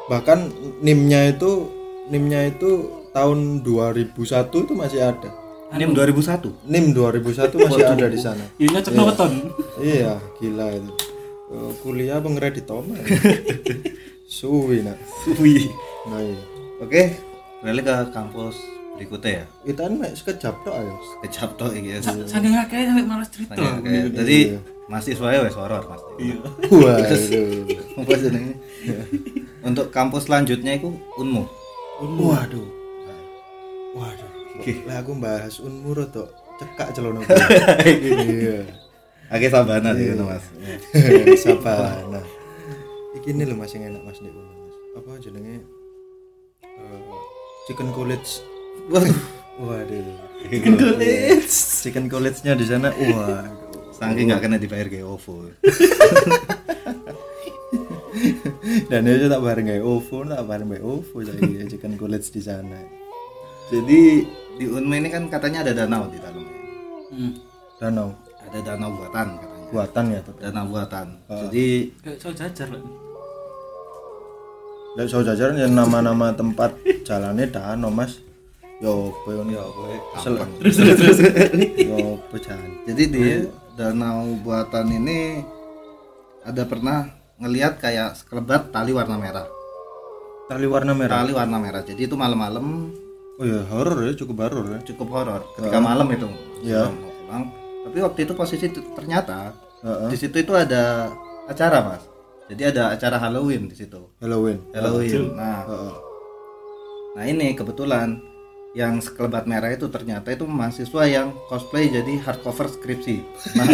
bahkan 0.08 0.48
NIM-nya 0.84 1.36
itu 1.36 1.68
NIM-nya 2.12 2.52
itu 2.52 3.04
tahun 3.14 3.62
2001 3.64 4.12
itu 4.50 4.74
masih 4.76 5.00
ada. 5.00 5.30
ini 5.74 5.90
2001 5.90 6.68
NIM 6.68 6.92
2001 6.92 7.66
masih 7.66 7.84
ada 7.86 8.06
di 8.06 8.18
sana. 8.20 8.44
ini 8.60 8.68
nyocok 8.68 8.92
no 8.94 9.02
weton 9.10 9.32
Iya, 9.80 10.20
gila 10.38 10.66
itu. 10.70 10.92
Eh, 11.54 11.72
kuliah 11.82 12.18
pengredit 12.22 12.66
Toma. 12.66 12.94
Suwi 14.36 14.82
nak. 14.82 14.98
wih 15.38 15.70
Nah, 16.04 16.20
iya. 16.20 16.40
oke 16.84 17.02
beralih 17.64 17.80
ke 17.80 17.94
kampus 18.12 18.73
berikutnya 18.94 19.42
ya 19.42 19.44
ITN 19.66 19.92
mek 19.98 20.12
sekejap 20.14 20.54
tok 20.62 20.74
ayo. 20.74 20.94
toh 21.58 21.70
iki 21.70 21.88
ya 21.92 21.98
saking 22.00 22.54
akeh 22.54 22.86
sampai 22.86 23.04
malas 23.04 23.28
cerita 23.28 23.52
kayak- 23.58 24.14
jadi 24.14 24.38
mahasiswa 24.86 25.28
ya 25.28 25.40
wes 25.42 25.56
horor 25.56 25.82
pasti 25.82 26.12
iya 26.20 26.36
Waduh. 26.68 27.20
apa 28.00 28.12
jenenge 28.14 28.54
untuk 29.60 29.90
kampus 29.90 30.26
selanjutnya 30.26 30.76
itu 30.76 30.94
unmu 31.16 31.42
Waduh. 31.94 32.66
Waduh. 33.94 34.30
Lah 34.84 34.98
aku 34.98 35.14
bahas 35.14 35.58
unmur 35.58 36.02
to 36.10 36.26
cekak 36.58 36.90
celono. 36.90 37.22
Iya. 37.86 38.66
Oke 39.30 39.46
sabana 39.46 39.94
sih 39.94 40.10
itu 40.10 40.22
mas 40.22 40.42
Sabana. 41.46 42.18
Iki 43.14 43.30
ini 43.30 43.46
lho 43.46 43.54
Mas 43.54 43.70
yang 43.72 43.88
enak 43.88 44.02
Mas 44.02 44.18
nek 44.18 44.30
kono, 44.30 44.52
Mas. 44.52 44.74
Apa 44.98 45.10
jenenge? 45.18 45.62
Eh, 46.66 47.00
chicken 47.64 47.94
college. 47.94 48.42
Waduh 48.90 49.18
Waduh. 49.54 50.02
Chicken 50.50 50.74
college. 50.74 51.54
Chicken 51.86 52.04
college-nya 52.10 52.58
di 52.58 52.66
sana. 52.66 52.90
Waduh. 52.90 53.64
saking 53.94 54.26
nggak 54.26 54.42
kena 54.42 54.56
dibayar 54.58 54.90
kayak 54.90 55.06
OVO 55.06 55.54
Dan 58.90 59.06
itu 59.06 59.26
tak 59.30 59.42
bareng 59.42 59.66
kayak 59.70 59.84
OVO, 59.86 60.16
tak 60.26 60.44
bareng 60.50 60.68
kayak 60.70 60.82
OVO 60.82 61.16
saya 61.22 61.66
chicken 61.70 61.94
college 61.94 62.26
di 62.34 62.42
sana. 62.42 62.78
jadi 63.70 64.00
di 64.60 64.64
Unmu 64.70 64.94
ini 64.94 65.08
kan 65.10 65.26
katanya 65.32 65.64
ada 65.66 65.72
danau 65.72 66.04
di 66.12 66.18
dalamnya 66.20 66.56
hmm. 67.10 67.32
Danau 67.80 68.12
ada 68.44 68.58
danau 68.60 68.90
buatan 68.92 69.26
katanya 69.40 69.66
buatan 69.72 70.04
ya 70.12 70.20
tapi. 70.20 70.38
danau 70.44 70.64
buatan 70.68 71.06
jadi 71.26 71.66
kayak 72.04 72.18
so 72.20 72.28
jajar 72.30 72.68
lah 72.70 72.82
Lek 74.94 75.10
so 75.10 75.26
jajaran 75.26 75.58
ya 75.58 75.66
nama-nama 75.66 76.30
tempat 76.36 76.76
jalannya 77.02 77.50
danau 77.50 77.90
Mas. 77.90 78.20
Yo, 78.82 79.14
apa 79.14 79.30
gampang. 80.18 80.50
terus 80.58 80.74
terus 80.82 80.96
terus 80.98 81.18
Yo, 81.78 82.18
apa 82.18 82.36
jalan? 82.42 82.70
jadi 82.90 83.02
di 83.06 83.24
danau 83.78 84.34
buatan 84.42 84.86
ini 84.90 85.46
ada 86.42 86.62
pernah 86.66 87.06
ngelihat 87.38 87.78
kayak 87.82 88.18
sekelebat 88.18 88.70
tali 88.70 88.94
warna 88.94 89.16
merah. 89.18 89.46
Tali 90.46 90.66
warna 90.68 90.92
merah. 90.92 91.24
tali 91.24 91.32
warna 91.32 91.56
merah. 91.58 91.82
Jadi 91.82 92.04
itu 92.04 92.14
malam-malam. 92.14 92.92
Oh 93.34 93.44
ya, 93.46 93.66
horor 93.66 93.98
ya, 94.06 94.12
cukup 94.14 94.46
horor 94.46 94.64
ya. 94.70 94.78
cukup 94.86 95.08
horor. 95.10 95.42
Ketika 95.58 95.78
malam 95.82 96.06
itu. 96.12 96.28
Mau 96.28 97.10
pulang. 97.26 97.44
Tapi 97.84 97.98
waktu 98.00 98.18
itu 98.24 98.32
posisi 98.36 98.66
ternyata 98.94 99.52
Heeh. 99.82 100.08
di 100.12 100.16
situ 100.16 100.36
itu 100.38 100.52
ada 100.54 101.10
acara 101.50 101.78
mas. 101.82 102.02
Jadi 102.52 102.62
ada 102.76 102.92
acara 102.94 103.16
Halloween 103.18 103.66
di 103.66 103.76
situ. 103.76 104.12
Halloween. 104.20 104.60
Halloween. 104.70 105.32
Nah. 105.34 105.62
Heeh. 105.66 105.94
nah 107.14 107.24
ini 107.30 107.54
kebetulan 107.54 108.18
yang 108.74 108.98
sekelebat 108.98 109.46
merah 109.46 109.70
itu 109.70 109.86
ternyata 109.86 110.34
itu 110.34 110.44
mahasiswa 110.44 111.02
yang 111.06 111.30
cosplay 111.46 111.86
jadi 111.88 112.18
hardcover 112.20 112.66
skripsi 112.66 113.22
nah 113.54 113.66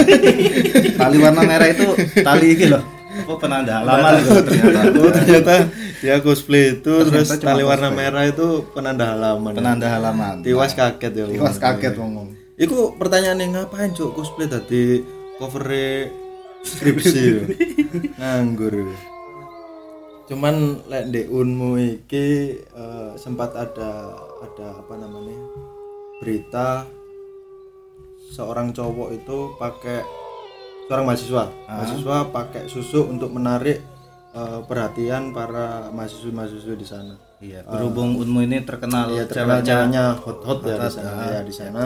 tali 1.00 1.16
warna 1.16 1.42
merah 1.42 1.68
itu 1.68 1.88
tali 2.20 2.52
ini 2.52 2.68
loh 2.68 2.84
apa 3.10 3.32
penanda 3.36 3.80
halaman 3.80 4.12
gitu 4.20 4.38
ternyata 4.44 4.80
Oh, 4.94 5.10
ternyata 5.10 5.54
dia 5.98 6.16
cosplay 6.20 6.78
itu 6.78 6.92
terus 7.02 7.26
cuma 7.26 7.40
tali 7.42 7.62
warna 7.64 7.88
cosplay. 7.88 8.00
merah 8.06 8.24
itu 8.24 8.46
penanda 8.70 9.04
halaman. 9.08 9.52
penanda 9.52 9.86
halaman 9.88 10.34
Tiwas 10.40 10.72
kaget 10.72 11.12
ya. 11.14 11.24
tiwas 11.26 11.56
kaget 11.56 11.96
ngomong 11.96 12.36
Iku 12.54 12.92
pertanyaan 12.94 13.40
ngapain 13.40 13.90
cuk 13.90 14.12
cosplay 14.12 14.44
tadi 14.44 15.00
cover 15.40 15.64
skripsi 16.62 17.20
lho. 17.32 17.44
nganggur 18.20 18.92
cuman 20.28 20.54
lek 20.86 21.04
di 21.10 21.22
unmu 21.26 21.70
iki 21.80 22.28
eh, 22.62 23.10
sempat 23.16 23.50
ada 23.56 24.14
ada 24.40 24.80
apa 24.80 24.94
namanya 24.96 25.40
berita 26.20 26.84
seorang 28.30 28.70
cowok 28.70 29.08
itu 29.16 29.38
pakai 29.58 30.00
seorang 30.86 31.04
mahasiswa. 31.06 31.44
Mahasiswa 31.66 32.16
pakai 32.34 32.62
susu 32.66 33.06
untuk 33.06 33.30
menarik 33.30 33.78
eh, 34.34 34.60
perhatian 34.66 35.30
para 35.30 35.90
mahasiswa-mahasiswa 35.94 36.74
di 36.74 36.86
sana. 36.86 37.14
Iya, 37.40 37.64
berhubung 37.64 38.20
Unmu 38.20 38.44
ini 38.44 38.60
terkenal 38.68 39.08
Iya 39.16 39.24
terkenal 39.24 39.64
ceweknya 39.64 40.12
hot 40.12 40.44
hot 40.44 40.60
ya 40.60 40.76
di 40.76 40.84
hot, 40.84 40.92
sana 40.92 41.12
ah. 41.16 41.28
ya 41.32 41.40
di 41.40 41.54
sana. 41.54 41.82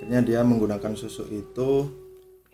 Akhirnya 0.00 0.20
dia 0.24 0.40
menggunakan 0.40 0.92
susu 0.96 1.28
itu 1.28 1.84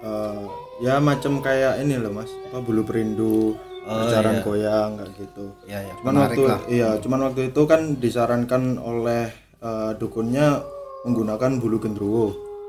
eh, 0.02 0.44
ya 0.82 0.98
macam 0.98 1.38
kayak 1.40 1.78
ini 1.84 2.00
loh 2.00 2.10
mas 2.10 2.30
apa 2.50 2.58
bulu 2.58 2.82
perindu 2.82 3.54
pacaran 3.86 4.42
goyang 4.44 4.98
kayak 4.98 5.12
gitu. 5.20 5.46
Ya 5.64 5.78
ya 5.80 5.92
cuman 6.02 6.12
menarik 6.16 6.36
waktu 6.36 6.42
lah. 6.46 6.60
iya 6.68 6.88
cuman 7.00 7.20
waktu 7.30 7.40
itu 7.54 7.62
kan 7.64 7.80
disarankan 7.96 8.76
oleh 8.76 9.30
eh, 9.60 9.92
dukunnya 9.96 10.64
menggunakan 11.04 11.60
bulu 11.60 11.76
gendruwo. 11.80 12.26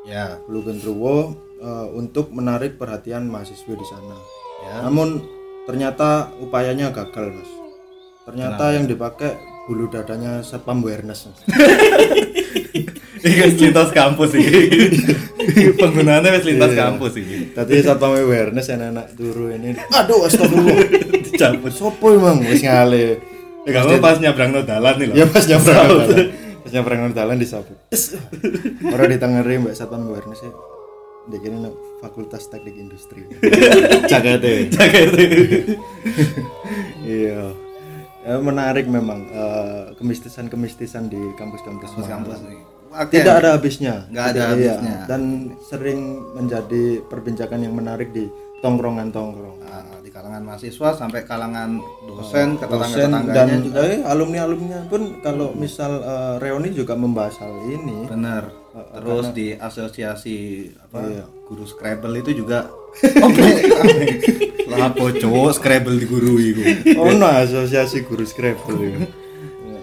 Ya. 0.08 0.40
Bulu 0.48 0.68
gendruwo 0.68 1.36
eh, 1.60 1.88
untuk 1.96 2.32
menarik 2.32 2.76
perhatian 2.76 3.28
mahasiswa 3.28 3.74
di 3.76 3.88
sana. 3.88 4.18
Ya. 4.62 4.76
Namun 4.88 5.24
ternyata 5.66 6.32
upayanya 6.40 6.92
gagal 6.92 7.36
mas. 7.36 7.52
Ternyata 8.22 8.78
yang 8.78 8.86
dipakai 8.86 9.34
bulu 9.66 9.90
dadanya 9.90 10.42
satpam 10.42 10.82
awareness 10.82 11.30
ini 13.22 13.36
kan 13.38 13.50
lintas 13.54 13.90
kampus 13.94 14.34
sih 14.34 14.46
penggunaannya 15.80 16.42
wis 16.42 16.46
lintas 16.50 16.74
kampus 16.74 17.22
sih 17.22 17.54
tadi 17.54 17.78
satpam 17.86 18.18
awareness 18.18 18.74
enak 18.74 19.14
turu 19.14 19.54
ini. 19.54 19.78
Aduh 19.94 20.26
astagfirullah. 20.26 20.82
Dicabut. 21.30 21.74
Sopo 21.74 22.18
emang 22.18 22.42
wis 22.42 22.66
ngale? 22.66 23.22
Ya 23.62 23.72
kamu 23.78 24.02
pas 24.02 24.18
nyabrang 24.18 24.50
no 24.58 24.66
dalan 24.66 24.98
nih 24.98 25.06
loh 25.06 25.16
ya 25.22 25.26
pas 25.30 25.46
nyabrang 25.46 25.78
dalan 25.78 26.26
pas 26.72 26.80
nyabrang 26.80 27.12
dalan 27.12 27.36
disapu 27.36 27.75
orang 28.96 29.12
ditengeri 29.12 29.60
mbak 29.60 29.75
satpam 29.75 30.08
awareness 30.08 30.40
ya. 30.40 30.56
Dia 31.28 31.38
kira 31.38 31.70
fakultas 32.00 32.48
teknik 32.48 32.80
industri. 32.80 33.28
Jaga 34.08 34.40
deh 34.40 34.72
jaga 34.72 35.00
itu 35.04 35.20
iya. 37.04 37.51
Ya, 38.22 38.38
menarik 38.40 38.88
memang 38.88 39.28
eh, 39.34 39.84
kemistisan-kemistisan 40.00 41.12
di 41.12 41.20
kampus-kampus 41.36 41.92
kampus 42.08 42.40
Oke. 42.96 43.20
tidak 43.20 43.44
ada 43.44 43.60
habisnya. 43.60 44.08
Nggak 44.08 44.25
ada 44.32 44.40
iya. 44.40 44.48
habisnya. 44.48 44.96
dan 45.12 45.22
sering 45.68 46.00
menjadi 46.32 47.04
perbincangan 47.12 47.60
yang 47.60 47.75
menarik 47.75 48.16
di 48.16 48.32
tongkrongan-tongkrongan. 48.63 49.60
Nah, 49.68 49.84
di 49.84 49.91
kalangan 50.22 50.44
mahasiswa 50.46 50.90
sampai 50.94 51.25
kalangan 51.25 51.82
dosen 52.06 52.54
ke 52.56 52.63
tetangga 52.63 52.86
dosen 52.86 53.10
dan 53.28 53.48
juga. 53.60 53.82
eh, 53.84 54.00
alumni-alumninya 54.06 54.86
pun 54.86 55.18
kalau 55.20 55.50
misal 55.51 55.98
eh, 55.98 56.36
reuni 56.38 56.70
juga 56.72 56.94
membahas 56.94 57.42
hal 57.42 57.50
ini. 57.66 58.06
Benar. 58.06 58.54
Terus 58.72 59.34
di 59.34 59.51
asosiasi 59.51 60.38
apa 60.80 61.01
Iya. 61.01 61.25
guru 61.44 61.66
Scrabble 61.66 62.16
itu 62.16 62.38
juga. 62.38 62.70
Oke. 63.25 63.50
Lah 64.70 64.94
apa 64.94 65.06
cowok 65.12 65.51
Scrabble 65.51 65.98
digurui 65.98 66.54
itu 66.54 66.62
oh 66.96 67.12
no 67.12 67.25
asosiasi 67.25 68.06
guru 68.06 68.24
Scrabble 68.24 68.78
itu 68.88 69.04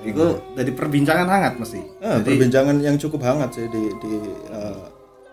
itu 0.07 0.25
dari 0.54 0.73
perbincangan 0.73 1.26
hangat 1.26 1.59
mesti. 1.59 1.83
Ah, 2.00 2.23
perbincangan 2.23 2.78
yang 2.80 2.97
cukup 2.97 3.21
hangat 3.21 3.59
sih 3.59 3.66
di 3.66 3.83
di 3.99 4.14
eh, 4.49 4.85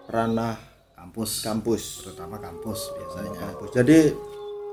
ranah 0.09 0.57
kampus. 0.97 1.45
kampus. 1.47 1.83
Terutama 2.03 2.35
kampus 2.35 2.91
biasanya. 2.91 3.39
Kampus. 3.39 3.69
Jadi 3.71 4.00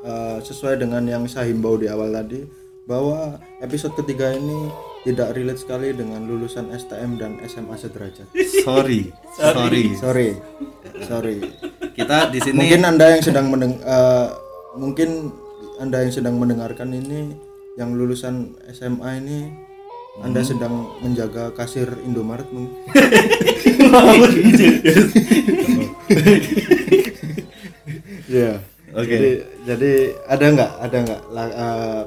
eh, 0.02 0.38
sesuai 0.42 0.78
dengan 0.78 1.02
yang 1.06 1.24
saya 1.26 1.48
himbau 1.48 1.78
di 1.78 1.86
awal 1.86 2.10
tadi 2.10 2.42
bahwa 2.82 3.38
episode 3.62 3.94
ketiga 3.94 4.34
ini 4.34 4.68
tidak 5.02 5.34
relate 5.34 5.58
sekali 5.58 5.90
dengan 5.90 6.26
lulusan 6.26 6.70
STM 6.70 7.18
dan 7.18 7.38
SMA 7.46 7.74
sederajat. 7.74 8.26
sorry 8.62 9.10
sorry 9.34 9.94
Sorry, 9.98 10.30
sorry. 11.02 11.36
kita 11.94 12.30
di 12.30 12.38
sini 12.38 12.58
Mungkin 12.58 12.82
anda 12.86 13.06
yang 13.10 13.22
sedang 13.22 13.50
mendeng 13.50 13.78
eh, 13.78 14.28
mungkin 14.74 15.30
anda 15.78 16.02
yang 16.02 16.14
sedang 16.14 16.38
mendengarkan 16.38 16.90
ini 16.90 17.34
yang 17.74 17.94
lulusan 17.94 18.54
SMA 18.70 19.18
ini 19.18 19.38
anda 20.20 20.44
sedang 20.44 20.92
menjaga 21.00 21.56
kasir 21.56 21.88
Indomaret 22.04 22.44
mungkin. 22.52 22.76
Iya. 28.32 28.64
Oke. 28.92 29.08
Jadi, 29.08 29.30
jadi 29.64 29.92
ada 30.26 30.44
nggak 30.48 30.70
ada 30.80 30.96
nggak 31.00 31.20
eh, 31.34 32.02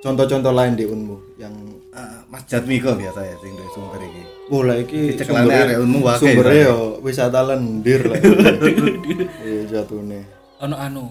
contoh-contoh 0.00 0.52
lain 0.52 0.74
di 0.74 0.84
Unmu 0.84 1.16
yang 1.36 1.54
eh, 1.90 2.18
Mas 2.26 2.44
Jatmiko 2.44 2.92
biasa 2.92 3.20
ya 3.20 3.34
sing 3.38 3.52
dari 3.52 3.70
sumber 3.70 4.00
ini 4.00 4.22
mulai 4.46 4.84
iki 4.84 5.16
cekelane 5.16 5.48
arek 5.50 5.76
Unmu 5.80 5.98
wae, 6.00 6.18
sumbernya 6.18 6.52
Pak. 6.60 6.68
yo 6.68 6.76
wisata 7.00 7.40
lendir 7.42 8.00
lah. 8.04 8.20
Iya 9.40 9.62
jatune. 9.66 10.20
ono 10.56 10.76
anu 10.76 11.04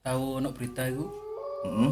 tahu 0.00 0.38
ono 0.38 0.48
berita 0.50 0.84
itu 0.84 1.04
Heeh. 1.62 1.90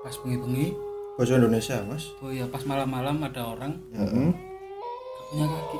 pas 0.00 0.14
bengi-bengi 0.18 0.72
Bahasa 1.14 1.38
Indonesia, 1.38 1.78
Mas. 1.84 2.10
oh 2.18 2.28
iya 2.28 2.44
pas 2.44 2.60
malam-malam 2.62 3.22
ada 3.22 3.42
orang 3.46 3.72
Heeh. 3.90 4.28
gak 4.30 5.30
punya 5.30 5.46
kaki 5.46 5.78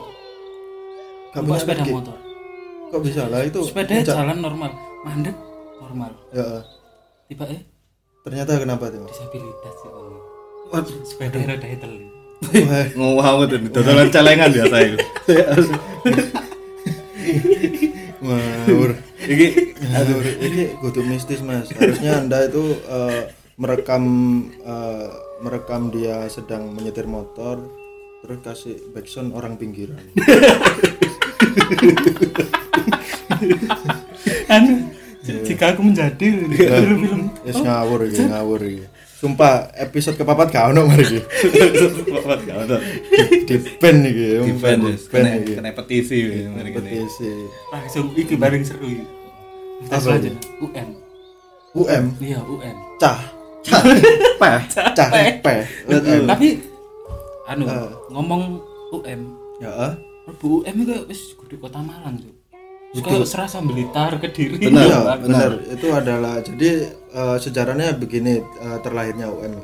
Gak 1.30 1.42
punya 1.42 1.58
sepeda 1.58 1.84
motor 1.86 2.16
Kok 2.86 3.00
bisa 3.02 3.22
lah 3.26 3.42
itu? 3.42 3.60
sepeda 3.62 3.94
jalan 4.04 4.38
normal 4.38 4.70
mandek 5.02 5.34
normal 5.78 6.12
Ya, 6.30 6.62
tiba 7.26 7.44
eh 7.48 7.62
ternyata 8.22 8.56
kenapa 8.56 8.88
tuh? 8.88 9.04
disabilitas 9.04 9.76
ya 9.80 9.90
sepeda 11.04 11.38
rada 11.44 11.66
teli 11.66 12.06
Wah, 12.44 12.84
ngawut 12.92 13.48
itu 13.48 13.68
dodolan 13.74 14.08
celengan 14.10 14.50
biasa 14.52 14.76
itu 14.82 14.98
ngawur. 18.24 18.90
iki 19.24 19.48
Aduh, 19.94 20.20
ini 20.40 20.74
kudu 20.80 21.00
mistis 21.04 21.40
mas. 21.40 21.70
Harusnya 21.70 22.18
anda 22.18 22.44
itu 22.44 22.76
eh, 22.84 23.30
merekam 23.56 24.04
eh, 24.58 25.08
merekam 25.38 25.88
dia 25.88 26.26
sedang 26.26 26.72
menyetir 26.72 27.06
motor, 27.06 27.62
terus 28.24 28.38
kasih 28.42 28.76
backsound 28.90 29.32
orang 29.32 29.54
pinggiran. 29.54 30.00
jika 35.54 35.66
aku 35.70 35.82
menjadi 35.82 36.26
film-film 36.50 37.20
Yes 37.42 37.56
ngawur 37.56 38.00
iki, 38.04 38.22
ngawur 38.24 38.60
iki. 38.60 38.84
Sumpah 39.14 39.72
episode 39.74 40.14
kepapat 40.14 40.50
gak 40.50 40.64
ono 40.68 40.84
mari 40.84 41.00
iki. 41.02 41.20
Bapak 42.12 42.44
gak 42.44 42.56
ada 42.60 42.76
Di 43.40 43.56
pen 43.78 43.96
iki. 44.02 44.26
di 44.42 44.52
fan 44.54 44.78
Di 44.78 44.90
wis, 44.90 45.06
pen 45.06 45.24
kena 45.24 45.54
kena 45.56 45.70
petisi 45.72 46.18
mari 46.46 46.70
Petisi. 46.70 47.30
langsung 47.70 48.12
iki 48.12 48.34
bareng 48.34 48.60
seru 48.60 48.84
iki 48.84 49.06
kita 49.80 49.90
Apa 49.90 50.02
selanjutnya 50.02 50.40
UN 50.60 50.88
UM 51.74 52.04
iya 52.18 52.38
UN 52.40 52.76
cah 52.96 53.18
cah 53.64 53.82
pe. 55.40 55.54
UM. 55.88 56.24
tapi 56.24 56.48
anu 57.46 57.64
Eh. 57.64 57.90
ngomong 58.10 58.42
UM 58.92 59.20
Ya. 59.56 59.70
ah. 59.70 59.92
Bu 60.34 60.60
UM 60.60 60.74
itu 60.78 60.94
wis 61.04 61.20
di 61.44 61.56
kota 61.56 61.78
Malang 61.78 62.16
tuh 62.16 62.32
kayak 62.96 63.24
serasa 63.24 63.58
Blitar 63.58 64.12
Kediri 64.16 64.60
Benar, 64.60 64.84
Iya, 64.84 64.96
Malang. 64.96 65.20
benar. 65.20 65.50
Itu 65.66 65.86
adalah 65.90 66.34
jadi 66.38 66.70
eh, 66.92 67.36
sejarahnya 67.38 67.94
begini 67.94 68.38
eh, 68.38 68.78
terlahirnya 68.80 69.26
UM. 69.26 69.54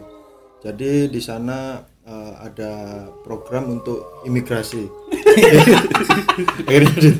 Jadi 0.60 1.06
di 1.06 1.20
sana 1.20 1.78
eh, 2.02 2.32
ada 2.40 2.72
program 3.20 3.70
untuk 3.72 4.24
imigrasi. 4.24 4.88
akhirnya 6.66 6.94
di, 6.96 7.10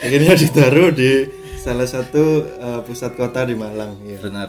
akhirnya 0.00 0.34
ditaruh 0.34 0.90
di 0.90 1.10
salah 1.56 1.84
satu 1.84 2.24
eh, 2.46 2.80
pusat 2.82 3.12
kota 3.14 3.44
di 3.44 3.54
Malang. 3.54 4.00
ya. 4.02 4.16
benar 4.18 4.48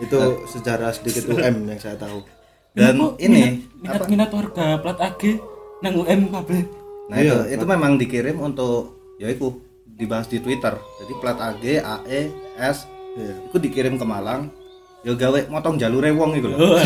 Itu 0.00 0.16
sejarah 0.48 0.96
sedikit 0.96 1.28
UM 1.34 1.68
yang 1.68 1.76
saya 1.76 1.96
tahu. 1.96 2.24
dan 2.72 2.96
Kok 2.96 3.18
ini 3.18 3.66
minat 3.76 4.06
minat 4.06 4.30
warga 4.30 4.78
plat 4.78 4.96
AG 4.96 5.22
nang 5.80 5.94
UM 5.98 6.30
kabeh 6.30 6.62
nah 7.10 7.18
itu 7.18 7.36
itu 7.50 7.64
memang 7.66 7.98
dikirim 7.98 8.38
untuk 8.38 9.02
ya 9.18 9.26
itu 9.26 9.58
dibahas 9.84 10.24
di 10.24 10.38
Twitter 10.38 10.78
jadi 11.02 11.12
plat 11.18 11.36
AG 11.36 11.64
AE 11.76 12.20
S 12.56 12.86
Iya. 13.10 13.34
itu 13.50 13.58
dikirim 13.58 13.98
ke 13.98 14.06
Malang 14.06 14.54
ya 15.02 15.12
gawe 15.12 15.50
motong 15.50 15.74
jalure 15.74 16.14
wong 16.14 16.38
iku 16.38 16.54
lho 16.54 16.78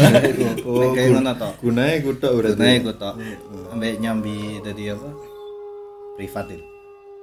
Oh, 0.64 0.96
kayak 0.96 1.12
ngono 1.12 1.36
to 1.36 1.48
gunanya 1.60 2.00
kuda 2.00 2.28
berarti. 2.32 2.56
Nah, 2.56 2.72
iku 2.72 2.90
to. 2.96 3.10
Sampai 3.68 4.00
nyambi 4.00 4.56
tadi 4.64 4.88
apa? 4.88 5.12
Privat 6.16 6.48
itu. 6.48 6.64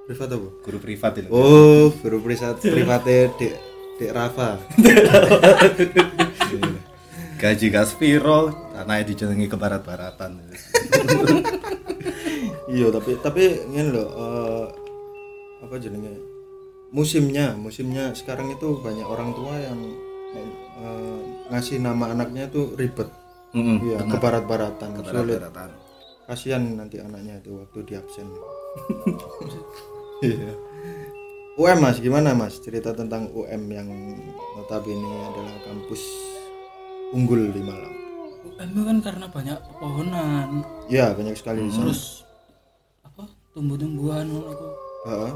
Privat 0.05 0.29
apa? 0.29 0.47
Guru 0.61 0.77
privat 0.77 1.13
itu. 1.17 1.27
Oh, 1.33 1.89
guru 1.97 2.21
privat 2.21 2.61
private 2.61 3.33
Dek 3.41 3.53
Dek 3.97 4.11
Rafa. 4.13 4.61
Gaji 7.41 7.67
Gaspiro, 7.73 8.53
tanahnya 8.77 9.09
dijenengi 9.09 9.49
ke 9.49 9.57
barat-baratan. 9.57 10.37
iya 12.71 12.87
tapi 12.89 13.11
tapi 13.19 13.43
ngene 13.67 13.89
loh 13.91 14.07
eh, 14.07 14.65
apa 15.61 15.75
jenenge? 15.77 16.15
Musimnya 16.91 17.55
musimnya 17.55 18.11
sekarang 18.11 18.51
itu 18.51 18.79
banyak 18.79 19.07
orang 19.07 19.31
tua 19.35 19.55
yang 19.59 19.79
eh, 20.35 21.19
ngasih 21.51 21.83
nama 21.83 22.15
anaknya 22.15 22.47
tuh 22.47 22.73
ribet. 22.79 23.07
Mm-mm, 23.51 23.83
iya 23.83 23.99
benar. 23.99 24.11
ke 24.15 24.17
barat-baratan 24.23 24.89
sulit. 25.03 25.11
Keberat-beratan. 25.11 25.69
kasihan 26.31 26.63
nanti 26.63 26.95
anaknya 27.03 27.43
itu 27.43 27.59
waktu 27.59 27.79
di 27.83 27.93
absen. 27.99 28.27
Iya. 30.21 30.53
UM 31.57 31.81
mas 31.81 31.97
gimana 31.97 32.37
mas? 32.37 32.61
Cerita 32.61 32.93
tentang 32.93 33.33
UM 33.33 33.63
yang 33.73 33.89
notabene 34.53 35.33
adalah 35.33 35.57
kampus 35.65 35.97
unggul 37.09 37.49
di 37.49 37.57
Malang. 37.65 37.95
UM 38.45 38.85
kan 38.85 38.97
karena 39.01 39.25
banyak 39.25 39.57
pepohonan. 39.65 40.61
Ya 40.93 41.09
banyak 41.17 41.33
sekali. 41.33 41.65
Di 41.65 41.73
sana 41.73 41.89
terus 41.89 42.21
tumbuh-tumbuhan 43.51 44.25
iku. 44.27 44.67
Heeh. 45.07 45.33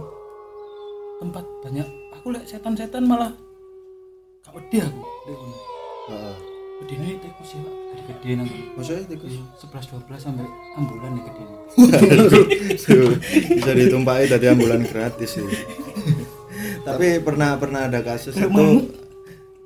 tempat 1.16 1.46
banyak 1.64 1.88
aku 2.12 2.28
lihat 2.36 2.46
setan-setan 2.46 3.08
malah 3.08 3.32
gak 4.44 4.52
wedi 4.52 4.78
aku 4.84 5.00
dek 5.26 5.36
kono 5.36 5.58
Heeh. 6.06 6.36
gedene 6.76 7.10
tikus 7.24 7.50
ya 7.56 7.60
Pak. 7.64 7.74
gede-gede 7.96 8.30
nang 8.36 8.50
maksudnya 8.76 9.04
tikus 9.08 9.34
sebelas 9.56 9.86
dua 9.88 10.02
belas 10.04 10.22
sampai 10.22 10.44
ambulan 10.76 11.12
ya 11.16 11.24
gede 11.24 11.44
bisa 13.56 13.72
ditumpahi 13.74 14.28
tadi 14.28 14.46
ambulan 14.52 14.84
gratis 14.84 15.40
sih 15.40 15.48
tapi 16.84 17.24
pernah 17.24 17.56
pernah 17.56 17.88
ada 17.88 18.04
kasus 18.04 18.36
itu 18.36 18.66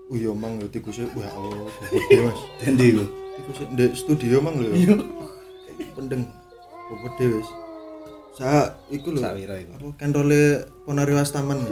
oh 0.09 0.15
iya 0.15 0.31
mang 0.33 0.57
lho 0.57 0.69
tikusnya 0.69 1.09
wah 1.13 1.27
Allah 1.37 1.69
gede 1.89 2.17
mas 2.23 2.39
Tendi 2.61 2.85
iku. 2.93 3.05
tikusnya 3.41 3.65
di 3.73 3.85
studio 3.93 4.37
mang 4.39 4.57
lho 4.61 4.69
pendeng 5.97 6.23
oh, 6.93 6.97
gede 7.09 7.41
wis 7.41 7.49
saya 8.33 8.77
iku 8.89 9.11
lho 9.11 9.19
Sawira 9.19 9.55
iku. 9.55 9.71
apa 9.75 9.87
kendole 9.95 10.41
ponari 10.83 11.13
wastaman 11.13 11.59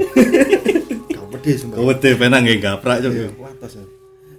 gak 1.08 1.26
gede 1.38 1.52
sumpah 1.58 1.78
Kewede 1.78 2.10
penang 2.16 2.44
nggih 2.44 2.60
gaprak 2.60 3.02
cuk. 3.02 3.12
Iya, 3.12 3.30
watas 3.36 3.74
ya. 3.76 3.86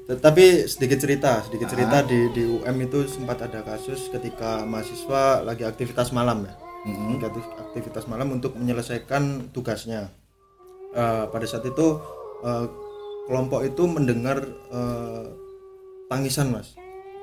Tapi 0.09 0.65
sedikit 0.65 0.99
cerita, 0.99 1.45
sedikit 1.45 1.69
cerita 1.69 2.01
di 2.01 2.33
di 2.33 2.41
UM 2.41 2.77
itu 2.81 3.05
sempat 3.05 3.45
ada 3.45 3.61
kasus 3.61 4.09
ketika 4.09 4.65
mahasiswa 4.65 5.45
lagi 5.45 5.69
aktivitas 5.69 6.11
malam 6.11 6.49
ya. 6.49 6.57
Aktif- 7.21 7.53
aktivitas 7.61 8.09
malam 8.09 8.33
untuk 8.33 8.57
menyelesaikan 8.57 9.53
tugasnya. 9.53 10.09
Eh, 10.91 11.25
pada 11.29 11.45
saat 11.45 11.61
itu 11.63 12.01
eh, 12.41 12.67
kelompok 13.29 13.61
itu 13.63 13.85
mendengar 13.85 14.41
eh, 14.73 15.25
tangisan 16.09 16.57
mas, 16.57 16.73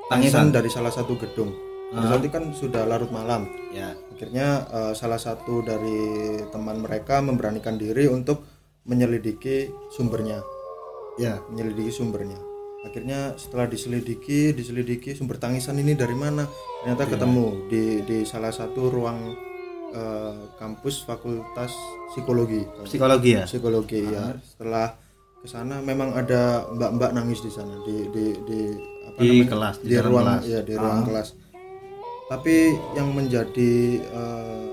tangisan 0.05 0.53
dari 0.53 0.69
salah 0.69 0.93
satu 0.93 1.17
gedung. 1.17 1.49
Pada 1.95 2.07
saat 2.09 2.21
itu 2.21 2.29
kan 2.29 2.45
sudah 2.51 2.83
larut 2.83 3.09
malam. 3.09 3.47
Ya. 3.71 3.95
Akhirnya 4.11 4.47
eh, 4.65 4.93
salah 4.93 5.17
satu 5.17 5.59
dari 5.59 5.99
teman 6.47 6.79
mereka 6.79 7.19
memberanikan 7.19 7.75
diri 7.75 8.05
untuk 8.05 8.43
menyelidiki 8.85 9.67
sumbernya 9.89 10.39
Ya. 11.15 11.39
menyelidiki 11.47 11.89
sumbernya 11.89 12.37
akhirnya 12.85 13.33
setelah 13.33 13.65
diselidiki 13.65 14.53
diselidiki 14.53 15.17
sumber 15.17 15.41
tangisan 15.41 15.73
ini 15.75 15.97
dari 15.97 16.13
mana 16.13 16.45
ternyata 16.79 17.09
ketemu 17.09 17.65
di 17.65 17.83
di 18.03 18.17
salah 18.21 18.53
satu 18.53 18.93
ruang 18.93 19.33
eh, 19.89 20.33
kampus 20.55 21.01
fakultas 21.01 21.73
psikologi 22.11 22.61
Psikologi 22.85 23.31
ya. 23.33 23.43
psikologi 23.43 24.05
ya 24.05 24.37
setelah 24.37 24.93
ke 25.41 25.47
sana 25.47 25.81
memang 25.81 26.13
ada 26.13 26.69
mbak-mbak 26.69 27.09
nangis 27.11 27.41
di 27.41 27.49
sana 27.49 27.73
di 27.81 28.05
di 28.07 28.25
di 28.43 28.59
apa 29.07 29.17
Di 29.17 29.25
namanya? 29.25 29.49
kelas, 29.49 29.75
di 29.77 29.87
di, 29.87 29.95
ruang 29.97 30.25
kelas. 30.29 30.41
ya 30.45 30.59
di 30.61 30.73
ruang 30.75 31.01
kelas 31.05 31.27
tapi 32.25 32.55
yang 32.91 33.11
menjadi 33.11 33.73
eh, 34.01 34.65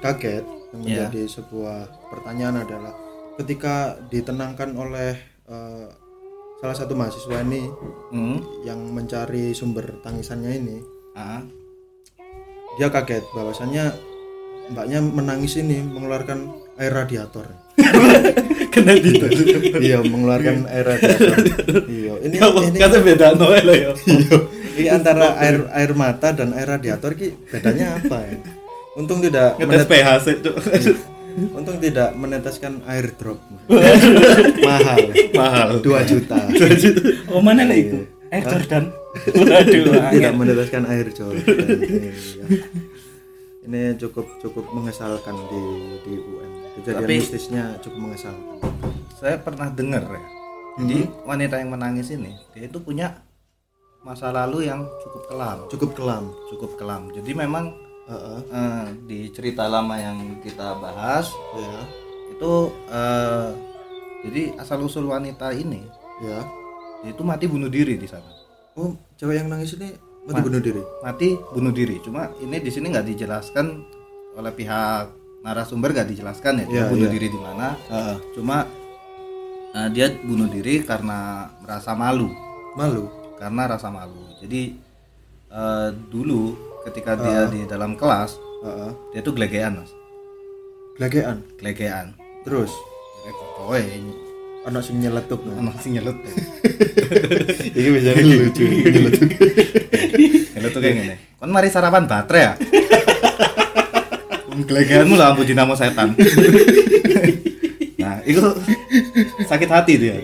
kaget 0.00 0.44
yang 0.70 0.80
Ya. 0.80 0.86
menjadi 1.06 1.22
sebuah 1.28 1.78
pertanyaan 2.08 2.56
adalah 2.60 2.94
ketika 3.36 3.74
ditenangkan 4.06 4.74
oleh 4.74 5.14
eh, 5.46 5.86
salah 6.56 6.76
satu 6.76 6.92
mahasiswa 6.92 7.40
ini 7.40 7.66
Mm. 8.10 8.38
yang 8.62 8.80
mencari 8.86 9.50
sumber 9.50 9.98
tangisannya 9.98 10.52
ini 10.52 10.76
Ah. 11.12 11.42
dia 12.72 12.86
kaget 12.86 13.26
bahwasannya 13.30 13.90
mbaknya 14.68 15.02
menangis 15.02 15.56
ini 15.56 15.82
mengeluarkan 15.82 16.46
air 16.76 16.92
radiator 16.92 17.42
Kena 18.72 18.94
gitu. 18.94 19.26
iya 19.80 19.98
mengeluarkan 19.98 20.70
air 20.70 20.86
radiator 20.86 21.34
iya 21.90 22.14
ini 22.22 22.36
ini 22.38 22.78
Kata 22.78 23.02
beda 23.02 23.34
noe 23.34 23.58
lo 23.58 23.74
ya. 23.74 23.90
iya 24.06 24.36
ini 24.80 24.90
antara 24.90 25.36
air 25.36 25.68
air 25.70 25.90
mata 25.92 26.28
dan 26.30 26.52
air 26.52 26.66
radiator 26.66 27.12
ki 27.12 27.36
bedanya 27.46 27.94
apa 27.98 28.18
ya? 28.22 28.36
Untung 28.92 29.20
tidak 29.20 29.54
Ngetes 29.56 29.84
menet- 29.84 29.90
pH 29.90 30.08
sih 30.20 30.34
cuk. 30.40 30.56
untung 31.58 31.78
tidak 31.78 32.10
meneteskan 32.12 32.82
air 32.84 33.06
drop. 33.14 33.38
Mahal. 34.66 34.98
Mahal. 35.30 35.68
2 35.78 36.10
juta. 36.10 36.38
Oh 37.28 37.38
mana 37.38 37.62
lah 37.62 37.76
itu 37.76 38.02
Air 38.30 38.44
Jordan? 38.44 38.84
Waduh 39.26 40.06
tidak 40.10 40.32
meneteskan 40.34 40.82
air 40.86 41.06
Jordan. 41.10 41.42
Iya. 41.42 42.44
ini 43.60 43.92
cukup 43.94 44.26
cukup 44.38 44.64
mengesalkan 44.72 45.36
di 45.46 45.62
di 46.00 46.12
UM 46.16 46.50
kejadian 46.74 47.02
Tapi- 47.04 47.18
mistisnya 47.18 47.64
cukup 47.78 47.98
mengesalkan. 48.00 48.56
Saya 49.14 49.36
pernah 49.36 49.68
dengar 49.68 50.02
ya. 50.02 50.22
Jadi 50.78 50.98
wanita 51.22 51.58
yang 51.58 51.70
menangis 51.70 52.08
ini 52.08 52.34
dia 52.50 52.64
itu 52.64 52.78
punya 52.78 53.18
masa 54.00 54.32
lalu 54.32 54.64
yang 54.64 54.88
cukup 55.00 55.22
kelam, 55.28 55.58
cukup 55.68 55.90
kelam 55.92 56.24
cukup 56.48 56.70
kelam. 56.76 57.02
Jadi 57.12 57.30
memang 57.32 57.76
Heeh, 58.10 58.38
eh, 58.50 58.86
di 59.06 59.18
cerita 59.30 59.70
lama 59.70 59.94
yang 59.94 60.42
kita 60.42 60.74
bahas 60.76 61.30
ya 61.54 61.78
itu 62.26 62.52
eh, 62.90 63.48
jadi 64.26 64.42
asal 64.58 64.82
usul 64.82 65.06
wanita 65.06 65.54
ini 65.54 65.86
ya 66.18 66.42
dia 67.00 67.10
itu 67.14 67.22
mati 67.22 67.46
bunuh 67.46 67.70
diri 67.70 67.94
di 67.94 68.04
sana. 68.04 68.26
oh 68.74 68.98
cewek 69.14 69.38
yang 69.38 69.48
nangis 69.48 69.78
ini 69.78 69.94
mati 70.26 70.40
bunuh 70.42 70.58
diri 70.58 70.82
Mati 71.00 71.28
bunuh 71.54 71.70
diri. 71.70 71.96
Cuma 72.02 72.34
ini 72.42 72.58
di 72.58 72.68
sini 72.68 72.90
nggak 72.90 73.06
dijelaskan 73.08 73.66
oleh 74.34 74.52
pihak 74.52 75.06
narasumber 75.40 75.94
nggak 75.94 76.10
dijelaskan 76.10 76.52
ya 76.60 76.66
dia 76.66 76.74
Iya, 76.82 76.90
bunuh 76.90 77.06
iya. 77.06 77.14
diri 77.14 77.26
di 77.30 77.38
mana. 77.38 77.68
Heeh. 77.88 78.16
Cuma 78.34 78.56
eh, 79.70 79.88
dia 79.94 80.10
bunuh 80.18 80.50
diri 80.50 80.82
karena 80.82 81.46
merasa 81.62 81.94
malu. 81.94 82.26
malu 82.74 83.06
karena 83.40 83.62
rasa 83.72 83.88
malu. 83.88 84.36
Jadi 84.44 84.76
eh, 85.48 85.88
dulu 86.12 86.52
ketika 86.84 87.16
dia 87.16 87.48
di 87.48 87.64
dalam 87.64 87.96
kelas 87.96 88.36
Heeh. 88.60 88.92
dia 89.16 89.20
tuh 89.24 89.32
gelegean 89.32 89.80
mas, 89.80 89.92
gelegean 90.96 91.40
gelegean. 91.56 92.12
terus 92.40 92.72
kocoe 93.20 93.84
anak 94.64 94.82
sing 94.84 95.00
nyeletuk 95.00 95.40
anak 95.56 95.76
sing 95.80 95.96
nyelut. 95.96 96.16
ini 97.76 97.88
bisa 97.96 98.12
lucu 98.16 98.64
nyeletuk 98.92 99.28
nyelut 100.56 100.72
tuh 100.72 100.80
kayak 100.80 100.94
gini. 100.96 101.16
Kon 101.40 101.52
mari 101.52 101.68
sarapan 101.72 102.04
baterai 102.04 102.44
ya. 102.44 102.52
Gelegeanmu 104.68 105.16
lah 105.16 105.32
ampu 105.32 105.48
dinamo 105.48 105.72
setan. 105.72 106.12
Nah, 108.20 108.28
itu 108.28 108.44
sakit 109.48 109.70
hati 109.72 109.92
dia. 109.96 110.14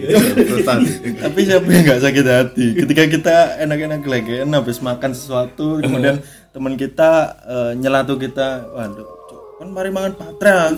Tapi 1.25 1.41
siapa 1.49 1.69
yang 1.73 1.85
nggak 1.89 2.03
sakit 2.05 2.27
hati? 2.29 2.67
Ketika 2.85 3.03
kita 3.09 3.37
enak-enak 3.65 4.01
gelegean 4.05 4.53
habis 4.53 4.85
makan 4.85 5.17
sesuatu 5.17 5.81
kemudian 5.81 6.21
teman 6.53 6.77
kita 6.77 7.33
eh, 7.49 7.73
nyelatu 7.81 8.21
kita 8.21 8.69
waduh 8.77 9.09
kan 9.57 9.73
mari 9.73 9.89
makan 9.89 10.13
patra 10.21 10.69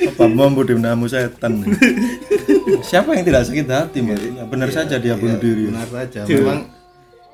apa 0.00 0.24
mampu 0.30 0.62
di 0.62 0.78
namu 0.78 1.10
setan. 1.10 1.60
Siapa 2.86 3.12
yang 3.18 3.26
tidak 3.26 3.50
sakit 3.50 3.66
hati 3.66 3.98
mas 4.00 4.22
Ya, 4.22 4.46
benar 4.46 4.70
saja 4.70 4.96
dia 4.96 5.18
bunuh 5.18 5.36
diri. 5.36 5.68
Benar 5.68 5.90
saja. 5.90 6.24
Memang 6.24 6.70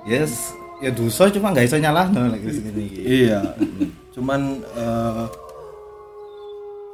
yes 0.09 0.57
ya 0.81 0.93
dosa 0.93 1.29
cuma 1.29 1.53
nggak 1.53 1.69
bisa 1.69 1.79
nyalah 1.81 2.09
no 2.09 2.33
sini. 2.41 2.85
iya. 3.05 3.55
Cuman 4.17 4.65
eh, 4.65 5.25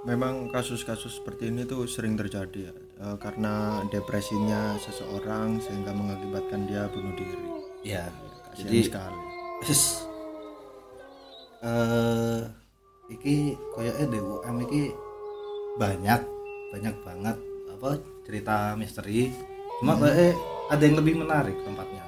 memang 0.03 0.49
kasus-kasus 0.49 1.19
seperti 1.19 1.49
ini 1.49 1.63
tuh 1.63 1.87
sering 1.87 2.15
terjadi 2.15 2.69
ya 2.69 2.75
Eh, 3.03 3.19
karena 3.19 3.83
depresinya 3.89 4.79
seseorang 4.79 5.59
sehingga 5.59 5.91
mengakibatkan 5.91 6.65
dia 6.65 6.87
bunuh 6.87 7.11
diri 7.13 7.35
Ya. 7.83 8.07
Kasihan 8.47 8.63
Jadi 8.63 8.79
sekali 8.81 9.21
Yes. 9.63 9.83
Eh 11.61 12.41
iki 13.11 13.37
koyoke 13.71 14.05
DUM 14.09 14.57
iki 14.63 14.83
banyak 15.77 16.21
banyak 16.71 16.95
banget 17.03 17.37
apa 17.71 17.91
cerita 18.23 18.57
misteri. 18.75 19.35
Cuma 19.79 19.95
koyoke 19.97 20.31
ada 20.69 20.83
yang 20.83 20.97
lebih 20.97 21.15
menarik 21.19 21.59
tempatnya. 21.61 22.03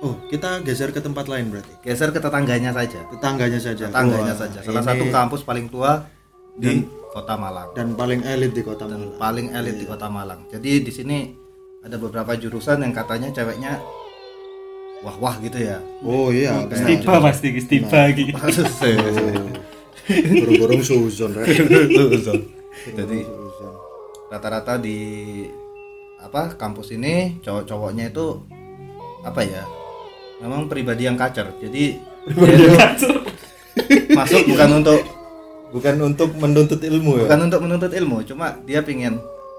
oh 0.00 0.16
kita 0.26 0.58
geser 0.62 0.90
ke 0.90 0.98
tempat 0.98 1.28
lain 1.28 1.46
berarti 1.46 1.70
Geser 1.78 2.10
ke 2.10 2.18
tetangganya 2.18 2.72
saja. 2.72 3.06
tetangganya 3.06 3.54
saja 3.56 3.86
Tetangganya 3.86 4.32
Wah, 4.32 4.40
saja. 4.40 4.58
Salah 4.58 4.80
ini- 4.80 4.88
satu 4.88 5.04
kampus 5.08 5.40
paling 5.42 5.68
tua 5.68 6.02
di 6.54 6.82
Kota 7.12 7.36
Malang. 7.36 7.68
dan 7.76 7.92
paling 7.92 8.24
elit 8.24 8.56
di 8.56 8.64
kota 8.64 8.88
Dan 8.88 9.12
Malang 9.12 9.20
paling 9.20 9.46
elit 9.52 9.76
di 9.76 9.84
Kota 9.84 10.08
Malang. 10.08 10.48
Jadi 10.48 10.80
di 10.80 10.88
sini 10.88 11.28
ada 11.84 12.00
beberapa 12.00 12.32
jurusan 12.32 12.80
yang 12.80 12.96
katanya 12.96 13.28
ceweknya 13.28 13.76
wah-wah 15.04 15.36
gitu 15.44 15.58
ya. 15.60 15.82
oh 16.00 16.32
iya 16.32 16.64
tiba 16.72 17.20
pasti 17.20 17.52
tiba 17.60 18.08
iki. 18.08 18.32
burung-burung 20.40 20.82
suzon. 20.82 21.36
Jadi 22.96 23.18
rata-rata 24.32 24.80
di 24.80 24.98
apa 26.22 26.56
kampus 26.56 26.96
ini 26.96 27.36
cowok-cowoknya 27.44 28.08
itu 28.08 28.40
apa 29.20 29.40
ya? 29.44 29.68
Memang 30.40 30.66
pribadi 30.66 31.04
yang 31.04 31.20
kacer. 31.20 31.60
Jadi 31.60 31.98
dia 32.24 32.86
itu 32.96 33.10
masuk 34.16 34.42
bukan 34.48 34.70
untuk 34.80 35.21
bukan 35.72 35.94
untuk 36.04 36.30
menuntut 36.34 36.80
ilmu 36.80 37.12
ya 37.16 37.24
bukan 37.26 37.40
untuk 37.42 37.60
menuntut 37.60 37.90
ilmu, 37.90 38.16
cuma 38.22 38.60
dia 38.60 38.80
pingin 38.80 39.16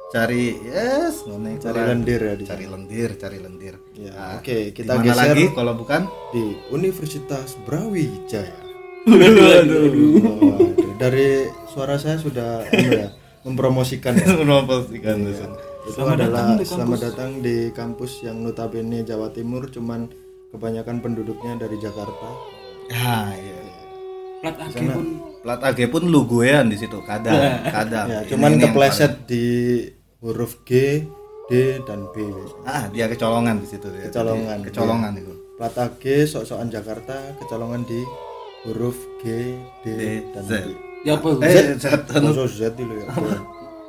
cari 0.08 0.54
yes, 0.62 1.26
ngono 1.26 1.58
cari 1.58 1.80
lendir 1.84 2.22
ya 2.22 2.34
di 2.34 2.44
cari 2.44 2.66
lendir, 2.66 3.10
cari 3.16 3.38
lendir. 3.38 3.76
Ya, 3.94 4.14
Nah, 4.14 4.30
oke, 4.38 4.70
kita 4.72 4.94
di 4.94 5.00
mana 5.02 5.10
geser. 5.10 5.22
lagi 5.26 5.46
kalau 5.52 5.74
bukan 5.74 6.02
di 6.30 6.44
Universitas 6.70 7.58
Brawijaya 7.60 8.62
Aduh. 9.04 10.22
Oh, 10.22 10.54
aduh. 10.56 10.94
dari 10.96 11.44
suara 11.68 11.98
saya 11.98 12.16
sudah 12.16 12.64
anu 12.64 12.90
ya, 12.94 13.10
mempromosikan 13.44 14.14
ya. 14.16 14.32
menomposkan 14.40 15.18
Iya. 15.20 15.50
itu 15.84 15.92
Selamat 15.92 16.16
adalah 16.16 16.30
datang 16.40 16.50
di 16.54 16.64
selamat 16.64 16.80
kampus. 16.88 17.02
datang 17.04 17.30
di 17.40 17.56
kampus 17.72 18.12
yang 18.22 18.38
notabene 18.40 19.00
Jawa 19.02 19.28
Timur 19.30 19.68
cuman 19.68 20.08
kebanyakan 20.50 20.98
penduduknya 21.00 21.58
dari 21.58 21.76
Jakarta 21.76 22.30
Ah, 22.94 23.34
iya. 23.34 23.58
Plat 24.40 24.56
AG 24.62 24.72
Sana. 24.74 24.94
pun 24.94 25.08
Plat 25.44 25.60
AG 25.62 25.80
pun 25.88 26.08
lu 26.08 26.24
goean 26.24 26.72
di 26.72 26.80
situ, 26.80 27.04
kadang, 27.04 27.36
kadang. 27.68 28.08
ya 28.08 28.20
cuman 28.26 28.56
ini 28.56 28.64
kepleset 28.64 29.28
di 29.28 29.44
huruf 30.18 30.64
G 30.64 31.04
D 31.46 31.52
dan 31.84 32.08
B 32.10 32.24
Ah, 32.64 32.88
dia 32.88 33.12
kecolongan 33.12 33.60
di 33.60 33.68
situ 33.68 33.92
ya. 33.92 34.08
Kecolongan, 34.08 34.58
Jadi, 34.58 34.68
Kecolongan 34.72 35.12
itu. 35.20 35.34
plat 35.54 35.76
AG 35.76 36.04
sok-sokan 36.26 36.72
Jakarta 36.72 37.36
kecolongan 37.38 37.84
di 37.84 38.00
huruf 38.64 38.96
G 39.20 39.52
D, 39.84 39.86
D, 39.86 40.02
dan 40.32 40.44
Z. 40.48 40.52
B 40.64 40.68
ya 41.04 41.20
apa? 41.20 41.28
Eh, 41.44 41.76
Z, 41.76 41.86
Maksud 42.08 42.48
Z 42.50 42.62
dulu 42.74 42.94
ya 42.96 43.06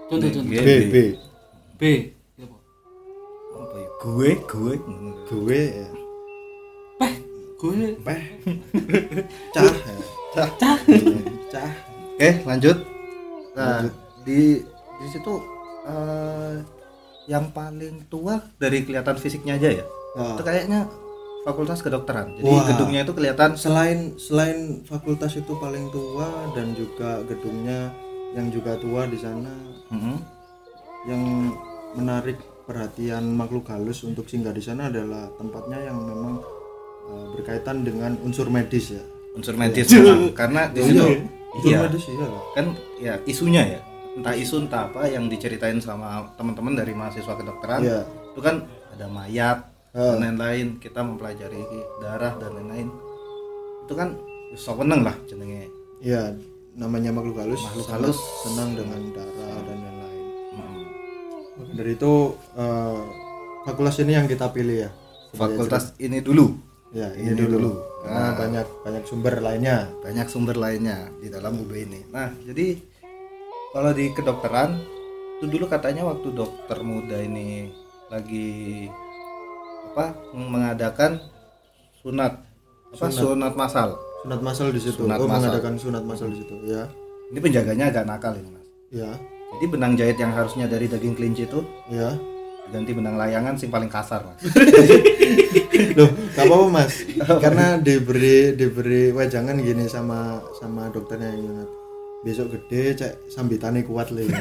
Contoh 0.05 0.29
contoh. 0.29 0.51
G, 0.51 0.59
B 0.59 0.69
B 0.91 0.97
B. 1.75 1.83
Ya 2.35 2.45
apa? 2.45 2.57
apa 3.57 3.77
ya? 3.79 3.89
Gue, 4.03 4.31
gue. 4.43 4.75
gue 5.25 5.61
ya 5.71 5.87
gue 7.65 7.97
Peh 7.97 8.23
Cah. 9.57 9.73
Cah. 10.35 10.49
cah. 10.61 10.79
Cah 11.49 11.73
Oke, 12.15 12.31
lanjut. 12.45 12.79
Nah, 13.57 13.91
di 14.23 14.63
di 14.95 15.07
situ 15.09 15.35
eh, 15.83 16.63
yang 17.27 17.51
paling 17.51 18.07
tua 18.07 18.39
dari 18.55 18.85
kelihatan 18.85 19.17
fisiknya 19.17 19.59
aja 19.59 19.83
ya. 19.83 19.85
Nah. 20.15 20.39
Itu 20.39 20.47
kayaknya 20.47 20.87
fakultas 21.43 21.83
kedokteran. 21.83 22.39
Jadi 22.39 22.47
Wah. 22.47 22.69
gedungnya 22.71 23.03
itu 23.03 23.13
kelihatan 23.13 23.59
selain 23.59 24.15
selain 24.15 24.87
fakultas 24.87 25.35
itu 25.35 25.59
paling 25.59 25.91
tua 25.91 26.31
dan 26.55 26.77
juga 26.79 27.25
gedungnya 27.27 27.91
yang 28.31 28.47
juga 28.51 28.79
tua 28.79 29.11
di 29.11 29.19
sana 29.19 29.51
Mhm. 29.91 30.17
yang 31.11 31.23
menarik 31.95 32.39
perhatian 32.65 33.27
makhluk 33.35 33.69
halus 33.69 34.07
untuk 34.07 34.27
singgah 34.27 34.55
di 34.55 34.63
sana 34.63 34.87
adalah 34.87 35.29
tempatnya 35.35 35.91
yang 35.91 35.99
memang 35.99 36.41
uh, 37.07 37.27
berkaitan 37.35 37.83
dengan 37.83 38.17
unsur 38.23 38.49
medis 38.49 38.95
ya. 38.95 39.03
unsur 39.35 39.55
medis 39.55 39.91
memang. 39.91 40.31
karena 40.33 40.71
di 40.71 40.81
situ 40.81 41.05
Unsur 41.55 41.71
iya 41.71 41.79
medis 41.83 42.05
iya 42.07 42.27
kan 42.55 42.67
ya 42.99 43.15
isunya 43.27 43.63
ya 43.79 43.81
entah 44.15 44.35
isu 44.35 44.63
entah 44.63 44.87
apa 44.87 45.11
yang 45.11 45.27
diceritain 45.27 45.83
sama 45.83 46.31
teman-teman 46.39 46.79
dari 46.79 46.95
mahasiswa 46.95 47.35
kedokteran 47.35 47.83
Iya. 47.83 48.01
itu 48.31 48.41
kan 48.41 48.63
ada 48.95 49.07
mayat 49.11 49.59
Ah. 49.95 50.19
dan 50.19 50.35
lain-lain 50.35 50.79
kita 50.79 51.03
mempelajari 51.03 51.63
darah 51.99 52.35
dan 52.39 52.51
lain-lain 52.59 52.91
itu 53.87 53.95
kan 53.95 54.19
seneng 54.55 55.03
lah 55.03 55.15
jenenge 55.27 55.71
Iya, 56.05 56.37
namanya 56.77 57.15
makhluk 57.17 57.41
halus. 57.41 57.63
Makhluk 57.65 57.89
halus. 57.89 58.19
senang 58.45 58.77
dengan 58.77 59.01
darah 59.15 59.57
dan 59.65 59.77
lain-lain. 59.81 60.25
Hmm. 60.53 60.83
Dari 61.79 61.97
itu 61.97 62.13
uh, 62.53 63.01
fakultas 63.65 63.97
ini 64.05 64.13
yang 64.13 64.29
kita 64.29 64.53
pilih 64.53 64.85
ya. 64.85 64.91
fakultas 65.33 65.97
ini 65.97 66.21
dulu 66.21 66.55
Ya, 66.95 67.11
Ini 67.11 67.27
ini, 67.27 67.37
dulu. 67.37 67.51
dulu. 67.59 67.71
Karena 68.01 68.23
Ah. 68.23 68.33
banyak 68.35 68.67
banyak 68.81 69.05
sumber 69.05 69.35
lainnya. 69.39 69.77
banyak 69.99 70.27
sumber 70.29 70.55
lainnya 70.55 71.11
di 71.19 71.27
dalam 71.27 71.57
UB 71.57 71.73
ini 71.75 72.05
nah 72.09 72.29
jadi 72.39 72.77
kalau 73.71 73.91
di 73.91 74.13
kedokteran 74.13 74.79
itu 75.35 75.51
dulu 75.51 75.67
katanya 75.67 76.05
waktu 76.05 76.31
dokter 76.31 76.79
muda 76.81 77.19
ini 77.19 77.73
lagi 78.07 78.87
apa 79.89 80.15
mengadakan 80.31 81.19
sunat 81.99 82.39
apa 82.89 83.07
sunat, 83.11 83.55
masal 83.55 83.89
Sunat 84.23 84.41
masal 84.41 84.69
di 84.69 84.79
situ. 84.79 85.01
Sunat 85.01 85.19
oh, 85.19 85.27
massal. 85.27 85.51
mengadakan 85.51 85.75
sunat 85.75 86.03
masal 86.03 86.29
di 86.29 86.39
situ. 86.39 86.55
Ya. 86.65 86.87
ini 87.27 87.39
penjaganya 87.39 87.89
agak 87.89 88.05
nakal 88.05 88.33
ini 88.33 88.49
mas 88.49 88.67
Ya. 88.91 89.11
jadi 89.51 89.65
benang 89.67 89.97
jahit 89.97 90.15
yang 90.15 90.31
harusnya 90.31 90.65
dari 90.65 90.87
daging 90.87 91.13
kelinci 91.13 91.45
itu 91.45 91.65
Ya. 91.89 92.13
Diganti 92.69 92.91
benang 92.97 93.17
layangan 93.21 93.55
sing 93.61 93.69
paling 93.69 93.93
kasar 93.93 94.25
mas 94.25 94.41
Loh, 95.95 96.11
gak 96.35 96.47
apa-apa 96.47 96.67
Mas. 96.71 97.03
Karena 97.19 97.79
diberi 97.79 98.55
diberi 98.55 99.11
wejangan 99.15 99.59
gini 99.59 99.87
sama 99.91 100.43
sama 100.59 100.91
dokternya 100.91 101.35
yang 101.35 101.51
ingat. 101.51 101.69
Besok 102.25 102.57
gede 102.57 102.95
cek 102.99 103.31
sambitannya 103.31 103.83
kuat 103.87 104.11
lagi. 104.15 104.31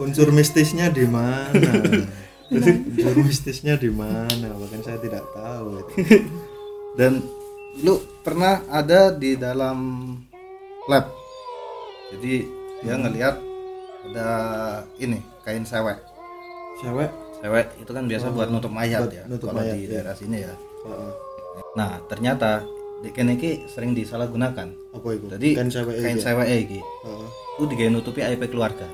Unsur 0.00 0.28
mistisnya 0.34 0.90
di 0.92 1.06
mana? 1.08 1.72
Unsur 2.52 3.16
mistisnya 3.24 3.80
di 3.80 3.88
mana? 3.88 4.50
Bahkan 4.56 4.80
saya 4.84 4.98
tidak 5.00 5.24
tahu. 5.32 5.80
itu. 5.80 6.20
dan 6.94 7.22
lu 7.82 7.98
pernah 8.22 8.62
ada 8.68 9.10
di 9.10 9.34
dalam 9.40 9.78
lab 10.86 11.23
jadi 12.10 12.34
dia 12.80 12.94
ngelihat 12.94 13.34
ada 14.04 14.28
ini 14.98 15.16
kain 15.40 15.64
sewek 15.64 15.96
Cewek? 16.76 17.08
sewek 17.38 17.66
itu 17.76 17.90
kan 17.90 18.04
biasa 18.04 18.26
buat 18.30 18.48
nutup 18.48 18.68
mayat 18.68 19.00
buat 19.02 19.14
ya 19.14 19.24
nutup 19.24 19.48
kalau 19.48 19.60
mayat, 19.60 19.74
di 19.74 19.84
ya. 19.84 19.90
daerah 19.94 20.14
sini 20.14 20.38
ya 20.40 20.52
Heeh. 20.84 21.10
nah 21.72 21.96
ternyata 22.04 22.64
di 22.98 23.10
kene 23.10 23.34
iki 23.34 23.64
sering 23.66 23.92
disalahgunakan 23.92 24.68
Apa 24.90 25.08
itu? 25.10 25.26
jadi 25.28 25.48
kan 25.54 25.66
cewek 25.68 25.94
kain 25.98 26.16
iki. 26.16 26.24
sewek 26.24 26.46
iki 26.48 26.80
Heeh. 26.80 27.28
itu 27.54 27.62
digawe 27.66 27.90
nutupi 27.90 28.20
aib 28.20 28.42
keluarga 28.44 28.86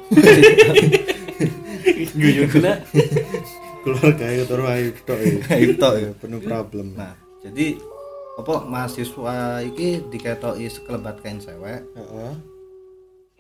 Gue 2.11 2.31
juga 2.35 2.81
Keluarga 3.81 4.27
itu 4.29 4.45
terus 4.45 4.67
aib 4.69 4.97
tok 5.01 5.19
ya. 5.19 5.33
aib 5.55 5.71
tok 5.75 5.95
ya. 5.95 6.03
Ya, 6.03 6.11
penuh 6.15 6.41
problem. 6.43 6.87
nah 6.95 7.17
jadi 7.41 7.81
apa 8.37 8.55
mahasiswa 8.63 9.37
iki 9.63 10.05
diketoki 10.07 10.69
sekelebat 10.69 11.21
kain 11.21 11.41
sewek 11.41 11.81
Heeh. 11.91 12.33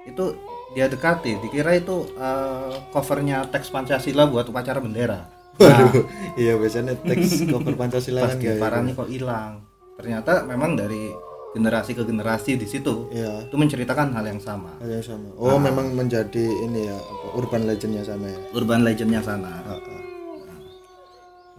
Itu 0.08 0.24
dia 0.72 0.86
dekati 0.86 1.42
dikira 1.42 1.74
itu 1.76 2.06
eh, 2.14 2.72
covernya 2.94 3.50
teks 3.50 3.68
Pancasila 3.74 4.30
buat 4.30 4.46
upacara 4.48 4.78
bendera. 4.78 5.26
Nah, 5.60 5.66
Waduh, 5.66 6.06
iya 6.40 6.56
biasanya 6.56 6.94
teks 7.04 7.42
cover 7.52 7.74
Pancasila 7.76 8.24
pas 8.24 8.34
kan 8.38 8.56
parahnya 8.56 8.92
kok 8.96 9.10
hilang. 9.10 9.66
Ternyata 10.00 10.48
memang 10.48 10.78
dari 10.78 11.12
generasi 11.50 11.98
ke 11.98 12.06
generasi 12.06 12.54
di 12.54 12.62
situ 12.62 13.10
Iya, 13.10 13.50
itu 13.50 13.56
menceritakan 13.58 14.14
hal 14.14 14.24
yang 14.30 14.40
sama. 14.40 14.78
Hal 14.78 15.02
yang 15.02 15.04
sama. 15.04 15.28
Oh, 15.34 15.58
memang 15.58 15.92
menjadi 15.98 16.46
ini 16.46 16.86
ya, 16.86 16.96
apa 16.96 17.26
urban 17.34 17.66
legendnya 17.66 18.06
sana 18.06 18.30
ya. 18.30 18.40
urban 18.54 18.86
legendnya 18.86 19.20
sana 19.20 19.50
Heeh. 19.66 20.00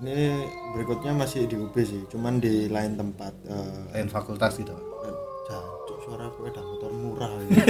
Ini 0.02 0.18
berikutnya 0.74 1.14
masih 1.14 1.46
di 1.46 1.54
UB 1.62 1.78
sih, 1.86 2.02
cuman 2.10 2.42
di 2.42 2.66
lain 2.66 2.98
tempat. 2.98 3.38
Eh, 3.46 3.82
lain 3.94 4.10
fakultas 4.10 4.58
gitu. 4.58 4.74
jancuk 5.46 5.98
suara 6.02 6.26
sepeda 6.34 6.62
motor 6.64 6.81
murah 7.02 7.32
ya. 7.50 7.66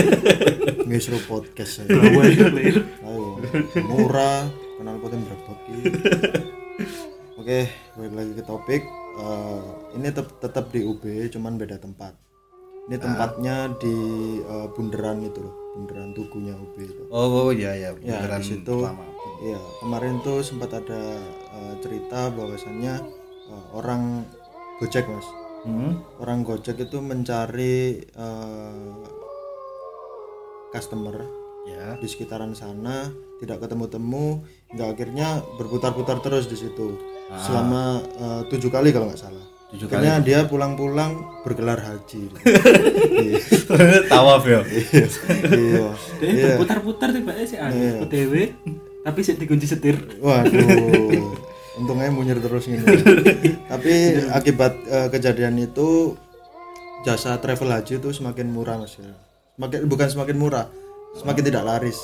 Ngisru 0.83 1.17
podcast 1.25 1.81
ya. 1.81 1.87
Ayo, 1.87 3.39
murah, 3.87 4.45
kenal 4.77 4.99
poten 4.99 5.23
iki. 5.23 5.75
Oke, 7.39 7.59
balik 7.95 8.13
lagi 8.13 8.31
ke 8.37 8.43
topik. 8.43 8.83
Eh, 9.11 9.61
ini 9.95 10.07
tetap 10.07 10.37
tetap 10.37 10.69
di 10.69 10.83
UB, 10.83 11.03
cuman 11.29 11.57
beda 11.57 11.79
tempat. 11.79 12.13
Ini 12.85 12.97
tempatnya 12.97 13.71
di 13.77 13.95
eh, 14.41 14.67
bundaran 14.71 15.23
itu 15.23 15.39
loh, 15.39 15.55
bundaran 15.73 16.11
tugunya 16.11 16.53
UB 16.53 16.75
itu. 16.77 17.03
oh, 17.09 17.47
oh 17.47 17.49
iya 17.49 17.71
ya 17.73 17.89
Ya, 17.97 18.19
beneran 18.19 18.41
di 18.41 18.47
situ. 18.51 18.75
lama. 18.77 19.05
Iya, 19.41 19.57
kemarin 19.79 20.21
tuh 20.21 20.43
sempat 20.43 20.69
ada 20.71 21.17
eh, 21.55 21.73
cerita 21.81 22.29
bahwasannya 22.29 22.93
eh, 23.49 23.65
orang 23.73 24.27
Gojek, 24.77 25.05
Mas. 25.05 25.27
Hmm? 25.61 26.01
Orang 26.17 26.41
Gojek 26.41 26.77
itu 26.79 26.97
mencari 26.97 28.01
eh, 28.01 28.93
customer 30.71 31.15
ya. 31.67 31.99
di 31.99 32.07
sekitaran 32.09 32.55
sana 32.57 33.11
tidak 33.41 33.61
ketemu-temu 33.65 34.45
hingga 34.69 34.85
akhirnya 34.93 35.41
berputar-putar 35.57 36.21
terus 36.21 36.45
di 36.45 36.57
situ. 36.57 36.97
Selama 37.31 38.03
eh, 38.03 38.41
tujuh 38.51 38.69
kali 38.69 38.91
kalau 38.91 39.07
nggak 39.09 39.21
salah. 39.21 39.45
Tujuh 39.71 39.87
kali. 39.87 40.03
akhirnya 40.03 40.15
dia 40.19 40.39
pulang-pulang 40.45 41.43
bergelar 41.43 41.79
haji. 41.79 42.23
Iya. 43.21 43.37
Tawaf 44.09 44.41
ya? 44.49 44.65
Iya. 44.65 45.05
Dia 46.17 46.25
iya. 46.25 46.45
berputar-putar 46.57 47.13
tiba 47.13 47.37
sih 47.45 47.61
aneh. 47.61 48.01
PTW. 48.01 48.33
Tapi 49.05 49.19
sih 49.21 49.37
dikunci 49.37 49.69
setir. 49.69 49.97
Waduh, 50.17 50.57
untungnya 51.79 52.09
munyir 52.09 52.41
terus 52.41 52.65
ini. 52.65 52.81
Tapi 53.71 53.93
akibat 54.33 54.73
eh, 54.89 55.07
kejadian 55.13 55.53
itu 55.61 56.17
jasa 57.05 57.37
travel 57.37 57.69
haji 57.69 58.01
itu 58.01 58.09
semakin 58.09 58.49
murah 58.49 58.81
mas 58.81 58.97
ya. 58.97 59.13
Semakin 59.53 59.79
bukan 59.85 60.07
semakin 60.07 60.37
murah, 60.37 60.65
semakin 61.13 61.43
tidak 61.43 61.63
laris. 61.63 61.99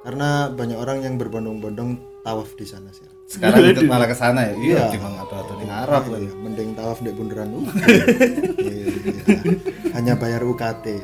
Karena 0.00 0.48
banyak 0.48 0.78
orang 0.78 0.98
yang 1.00 1.14
berbondong-bondong 1.16 1.90
tawaf 2.22 2.54
di 2.54 2.64
sana 2.64 2.90
sih. 2.90 3.04
sekarang 3.28 3.60
ikut 3.60 3.84
malah 3.84 4.08
ke 4.08 4.16
sana 4.16 4.40
ya 4.40 4.54
iya 4.56 4.72
Iya. 4.88 4.96
cuma 4.96 5.20
atau 5.20 5.36
atau 5.36 5.54
di 5.60 5.68
Arab 5.68 6.00
Iya, 6.08 6.32
mending 6.34 6.72
tawaf 6.72 6.96
di 6.98 7.12
bundaran. 7.12 7.52
Iya, 8.56 8.86
iya. 8.88 9.40
Hanya 9.92 10.16
bayar 10.16 10.40
UKT. 10.40 10.96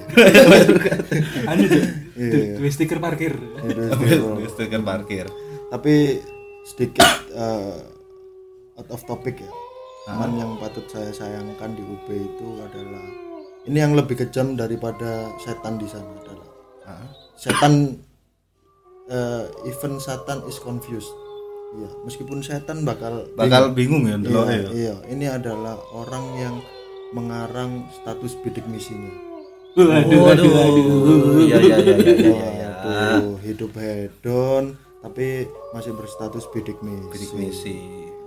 Anu 1.44 1.62
tuh. 1.68 1.84
Iya. 2.16 2.64
Stiker 2.64 2.96
parkir. 2.96 3.36
Itu- 3.60 4.40
itu 4.40 4.62
kan 4.64 4.82
parkir 4.82 5.28
Tapi 5.68 6.24
sedikit 6.64 7.04
eh, 7.28 7.76
out 8.74 8.88
of 8.88 9.04
topic 9.04 9.44
ya. 9.44 9.52
Cuman 10.08 10.30
yang 10.34 10.56
patut 10.56 10.88
saya 10.88 11.12
sayangkan 11.12 11.76
di 11.76 11.84
UB 11.84 12.08
itu 12.08 12.48
adalah 12.58 13.04
ini 13.64 13.78
yang 13.80 13.96
lebih 13.96 14.16
kejam 14.18 14.54
daripada 14.54 15.32
setan 15.40 15.80
di 15.80 15.88
sana 15.88 16.08
adalah 16.20 16.48
Ah. 16.84 17.08
setan 17.32 17.96
eh, 19.08 19.44
even 19.64 19.96
satan 19.96 20.44
is 20.44 20.60
confused. 20.60 21.08
Iya, 21.74 21.90
meskipun 22.06 22.38
setan 22.38 22.86
bakal 22.86 23.26
bakal 23.34 23.74
bingung 23.74 24.06
ya 24.06 24.14
dulu 24.14 24.46
iya, 24.46 24.54
ya 24.54 24.68
iya, 24.70 24.94
ini 25.10 25.26
adalah 25.26 25.74
orang 25.90 26.24
yang 26.38 26.54
mengarang 27.10 27.88
status 27.90 28.38
bidik 28.44 28.62
misinya. 28.70 29.10
Waduh, 29.74 30.20
waduh, 30.22 30.50
waduh. 30.54 30.86
iya 31.42 31.58
iya 31.58 31.76
iya 31.82 31.94
iya 31.98 32.14
iya 32.14 32.40
iya 32.46 32.70
hidup 33.42 33.74
hedon 33.74 34.78
tapi 35.02 35.50
masih 35.74 35.92
berstatus 35.98 36.46
bidik 36.54 36.78
misi. 36.78 37.10
bidik 37.10 37.32
misi 37.34 37.76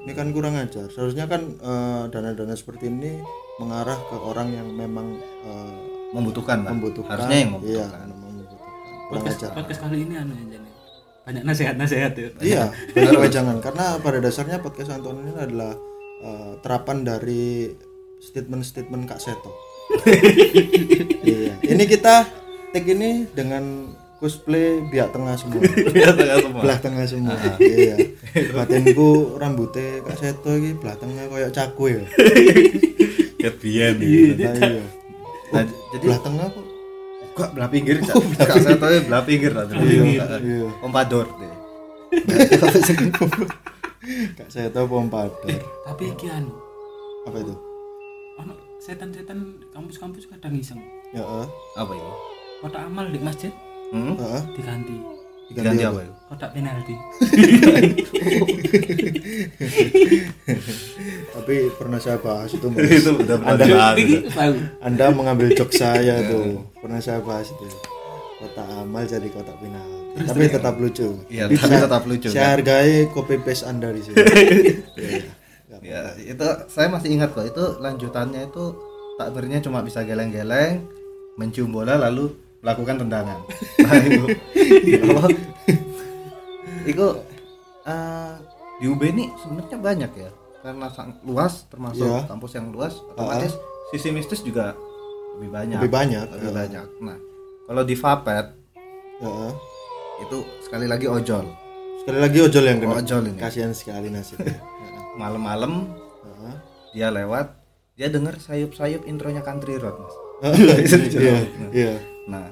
Ini 0.03 0.11
kan 0.11 0.31
kurang 0.35 0.55
ajar. 0.59 0.87
Seharusnya 0.91 1.27
kan 1.27 1.55
eh, 1.55 2.03
dana-dana 2.11 2.51
seperti 2.51 2.87
ini 2.91 3.19
mengarah 3.57 3.97
ke 3.97 4.15
orang 4.15 4.47
yang 4.51 4.67
memang 4.69 5.07
eh, 5.43 5.77
membutuhkan 6.13 6.61
lah 6.61 6.71
membutuhkan. 6.71 7.13
harusnya 7.17 7.37
yang 7.37 7.51
Iya, 7.59 7.85
membutuhkan 7.85 7.99
memang 8.05 8.19
membutuhkan. 8.31 8.67
Kurang 9.07 9.21
Podcast, 9.23 9.37
ajar. 9.39 9.51
podcast 9.53 9.79
kali 9.81 9.97
ini 10.03 10.13
anu 10.15 10.33
ya 10.33 10.45
jadi. 10.51 10.67
Banyak 11.27 11.43
nasihat-nasihat 11.43 12.11
ya. 12.15 12.27
Iya, 12.39 12.63
benar 12.95 13.27
jangan 13.27 13.57
karena 13.59 13.85
pada 13.99 14.17
dasarnya 14.19 14.57
podcast 14.59 14.89
Anton 14.89 15.19
ini 15.21 15.31
adalah 15.35 15.73
eh, 16.23 16.53
terapan 16.61 16.97
dari 17.03 17.71
statement-statement 18.19 19.03
Kak 19.05 19.19
Seto. 19.19 19.51
iya. 21.23 21.53
Ini 21.59 21.83
kita 21.83 22.25
take 22.71 22.89
ini 22.89 23.25
dengan 23.29 23.91
cosplay 24.17 24.81
biak 24.87 25.13
tengah 25.13 25.35
semua. 25.35 25.61
Iya, 25.93 26.09
tengah 26.11 26.37
semua. 26.41 26.61
belah 26.63 26.79
tengah 26.79 27.05
semua. 27.05 27.37
iya. 27.59 27.95
Batinku 28.53 29.35
rambutnya 29.35 30.01
Kak 30.03 30.17
Seto 30.17 30.51
iki 30.53 30.77
belah 30.77 30.95
tengah 30.95 31.25
koyo 31.27 31.49
cakwe 31.49 32.01
ya. 32.01 32.05
Kebian 33.37 33.95
Nah, 33.97 34.53
iya. 34.57 34.83
nah, 35.49 35.63
jadi 35.93 36.05
Belah 36.05 36.21
tengah 36.21 36.47
kok. 36.49 36.65
kok 37.33 37.49
belah 37.53 37.69
pinggir 37.69 37.95
Cak. 38.01 38.17
Kak 38.41 38.57
saya 38.59 38.75
tahu 38.75 38.91
ya 38.91 39.01
belah 39.03 39.23
pinggir 39.23 39.51
lah 39.53 39.65
Iya, 39.69 40.25
iya. 40.37 40.67
pompador 40.79 41.27
deh 41.33 41.53
Kak 44.33 44.47
Seto 44.47 44.81
pompador. 44.85 45.45
Tapi 45.83 46.03
iki 46.07 46.27
anu, 46.27 46.53
Apa 47.23 47.37
itu? 47.37 47.55
ono 48.37 48.53
setan-setan 48.77 49.39
kampus-kampus 49.69 50.25
kadang 50.27 50.53
iseng. 50.53 50.77
Ya, 51.09 51.19
eh. 51.19 51.47
apa 51.73 51.91
itu 51.91 52.11
Kotak 52.57 52.85
amal 52.85 53.05
di 53.07 53.17
masjid 53.17 53.49
hmm? 53.89 54.13
Heeh. 54.13 54.41
diganti 54.53 54.93
ganti 55.55 55.83
apa 55.83 56.01
itu 56.03 56.17
kotak 56.27 56.51
penalti. 56.51 56.91
Tapi 61.35 61.55
pernah 61.79 61.99
saya 62.03 62.19
bahas 62.19 62.51
itu, 62.51 62.67
Mas. 62.67 62.83
itu 62.91 63.11
udah 63.15 63.37
pernah 63.39 63.55
Anda-. 63.95 64.67
Anda 64.83 65.05
mengambil 65.15 65.55
jok 65.55 65.71
saya 65.81 66.19
tuh. 66.27 66.67
Pernah 66.83 66.99
saya 66.99 67.23
bahas 67.23 67.47
itu. 67.47 67.63
Kotak 68.37 68.67
amal 68.69 69.07
jadi 69.07 69.27
kotak 69.31 69.55
penalti. 69.63 70.27
Tapi 70.27 70.43
tetap 70.51 70.75
lucu. 70.77 71.09
Iya, 71.31 71.47
tapi 71.47 71.75
tetap 71.79 72.03
lucu, 72.05 72.27
Saya 72.29 72.43
kan? 72.43 72.51
hargai 72.59 73.07
copy 73.15 73.35
paste 73.41 73.65
Anda 73.65 73.89
di 73.95 74.01
sini. 74.03 74.15
Iya. 75.77 76.09
ya 76.17 76.33
itu 76.33 76.47
saya 76.73 76.89
masih 76.89 77.13
ingat 77.15 77.37
kok 77.37 77.45
itu 77.47 77.77
lanjutannya 77.77 78.49
itu 78.49 78.65
takbirnya 79.21 79.61
cuma 79.61 79.85
bisa 79.85 80.01
geleng-geleng 80.01 80.83
mencium 81.37 81.69
bola 81.69 82.01
lalu 82.01 82.33
melakukan 82.67 82.99
tendangan 82.99 83.39
nah 83.79 83.95
itu 83.97 84.23
apa 84.99 85.27
itu 86.85 87.07
eh, 87.83 88.33
di 88.77 88.85
UB 88.85 89.01
ini 89.07 89.31
sebenarnya 89.37 89.77
banyak 89.79 90.11
ya 90.13 90.29
karena 90.59 90.87
sang 90.91 91.15
luas 91.23 91.63
termasuk 91.65 92.03
Iya. 92.03 92.27
kampus 92.27 92.51
yang 92.53 92.67
luas 92.69 92.93
otomatis 93.07 93.55
sisi 93.87 94.11
mistis 94.11 94.43
juga 94.43 94.75
lebih 95.35 95.49
banyak 95.49 95.79
Lebih 95.79 95.93
banyak, 95.93 96.25
lebih 96.29 96.43
ya. 96.43 96.53
banyak 96.53 96.87
nah 96.99 97.17
kalau 97.63 97.83
di 97.83 97.95
Vapet 97.95 98.45
Ya. 99.17 99.49
itu 100.19 100.37
sekali 100.61 100.85
lagi 100.85 101.07
ojol 101.07 101.47
Sekali 101.97 102.19
lagi 102.21 102.39
ojol 102.39 102.63
yang 102.63 102.77
kena. 102.79 102.93
ojol 102.95 103.21
ini 103.25 103.35
Kasihan 103.35 103.73
sekali 103.73 104.07
nasibnya. 104.07 104.61
malam-malam 105.17 105.89
Heeh. 106.21 106.55
dia 106.93 107.09
lewat 107.09 107.57
dia 107.95 108.07
denger 108.07 108.37
sayup-sayup 108.37 109.03
intronya 109.03 109.41
country 109.41 109.75
road 109.75 109.97
mas 109.97 110.15
Iya, 111.17 111.37
iya. 111.71 111.93
nah 112.27 112.45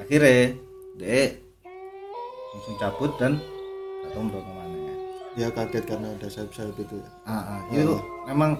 akhirnya 0.00 0.54
dia 0.96 1.36
langsung 2.56 2.76
cabut 2.80 3.12
dan 3.20 3.36
gak 4.04 4.10
tahu 4.16 4.22
mau 4.28 4.40
ke 4.40 4.52
mana 4.52 4.76
ya. 4.76 4.94
Dia 5.36 5.48
kaget 5.52 5.84
karena 5.84 6.08
ada 6.16 6.28
sayap-sayap 6.32 6.76
itu 6.80 6.96
ah, 7.28 7.60
ah, 7.60 7.60
itu 7.68 8.00
memang 8.24 8.56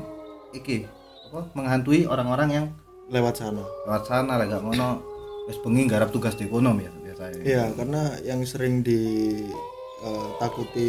iki 0.53 0.85
apa 1.33 1.49
menghantui 1.57 2.07
orang-orang 2.07 2.49
yang 2.53 2.67
lewat 3.11 3.39
sana. 3.41 3.65
lewat 3.87 4.05
sana 4.07 4.37
lah 4.39 4.47
gak 4.47 4.63
ngono 4.63 5.01
wis 5.47 5.59
bengi 5.63 5.87
garap 5.87 6.11
tugas 6.11 6.35
di 6.35 6.45
ekonomi 6.51 6.85
ya 6.85 6.93
biasanya. 6.93 7.41
Iya, 7.47 7.71
karena 7.79 8.03
yang 8.27 8.43
sering 8.43 8.83
ditakuti 8.83 9.65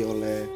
oleh 0.01 0.49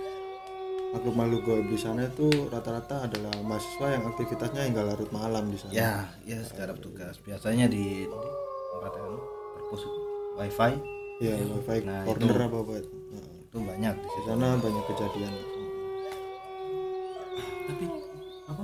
makhluk-makhluk 0.91 1.41
goib 1.47 1.71
di 1.71 1.79
sana 1.79 2.03
itu 2.09 2.27
rata-rata 2.51 3.07
adalah 3.07 3.31
mahasiswa 3.45 3.87
yang 3.95 4.03
aktivitasnya 4.11 4.67
hingga 4.67 4.83
larut 4.83 5.07
malam 5.15 5.47
di 5.47 5.55
sana. 5.55 5.71
ya 5.71 6.03
ya 6.27 6.43
garap 6.51 6.83
tugas. 6.83 7.15
Biasanya 7.23 7.71
di, 7.71 8.03
di 8.03 8.29
tempat 8.75 8.91
perpus 9.71 9.87
wifi 10.35 10.73
Iya, 11.21 11.37
wifi 11.39 11.85
Nah, 11.85 12.01
corner 12.03 12.27
itu. 12.27 12.43
apa 12.43 12.57
apa 12.59 12.73
itu. 12.75 12.91
Nah, 13.07 13.25
itu 13.39 13.57
banyak 13.61 13.93
di 13.95 14.07
situ 14.09 14.25
sana 14.25 14.47
banyak 14.57 14.83
kejadian. 14.85 15.33
Tapi 17.61 17.85
apa? 18.49 18.63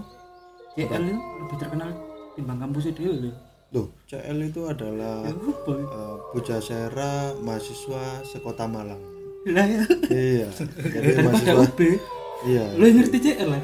CL 0.74 1.04
itu 1.06 1.16
lebih 1.38 1.58
terkenal 1.58 1.90
timbang 2.34 2.60
kampusnya 2.60 2.94
dia 2.94 3.10
loh. 3.10 3.36
Loh, 3.70 3.88
CL 4.06 4.38
itu 4.42 4.62
adalah 4.66 5.22
Ya 5.22 5.32
apa? 5.32 5.74
uh, 5.86 6.16
Pujasera 6.34 7.14
mahasiswa 7.38 8.04
sekota 8.26 8.66
Malang. 8.66 9.02
Lah 9.46 9.64
ya. 9.64 9.84
iya, 10.10 10.48
jadi 10.98 11.22
mahasiswa 11.22 11.62
UB, 11.62 11.80
iya. 12.44 12.66
lo 12.74 12.84
ngerti 12.84 13.18
CL 13.22 13.48
lah. 13.48 13.60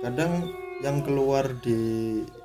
Kadang 0.00 0.32
yang 0.80 1.04
keluar 1.04 1.52
di 1.60 1.78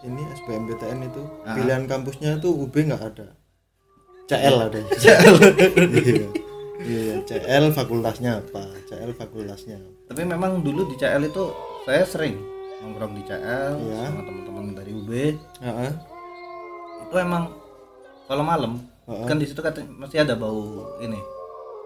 ini 0.04 0.22
SBMPTN 0.36 1.00
itu 1.06 1.22
Ah. 1.42 1.56
pilihan 1.56 1.88
kampusnya 1.88 2.38
itu 2.38 2.52
UB 2.52 2.76
nggak 2.76 3.04
ada. 3.08 3.37
CL 4.28 4.56
ada. 4.62 4.80
CL. 5.02 5.34
iya. 5.96 6.28
Iya, 6.78 7.16
CL 7.26 7.66
fakultasnya 7.72 8.40
apa? 8.40 8.64
CL 8.86 9.12
fakultasnya. 9.12 9.80
tapi 10.06 10.24
memang 10.24 10.62
dulu 10.62 10.88
di 10.88 10.96
CL 10.96 11.20
itu 11.22 11.52
saya 11.84 12.04
sering 12.04 12.38
nongkrong 12.80 13.12
di 13.12 13.24
CL 13.24 13.74
Iya. 13.78 14.00
sama 14.06 14.22
teman-teman 14.22 14.66
dari 14.74 14.92
UB 14.94 15.12
Heeh. 15.58 15.92
itu 17.02 17.16
emang 17.18 17.52
kalau 18.24 18.44
malam 18.44 18.80
Heeh. 19.04 19.26
kan 19.26 19.36
di 19.36 19.44
situ 19.44 19.58
kata 19.58 19.84
masih 19.90 20.22
ada 20.22 20.36
bau 20.36 20.96
ini 20.98 21.20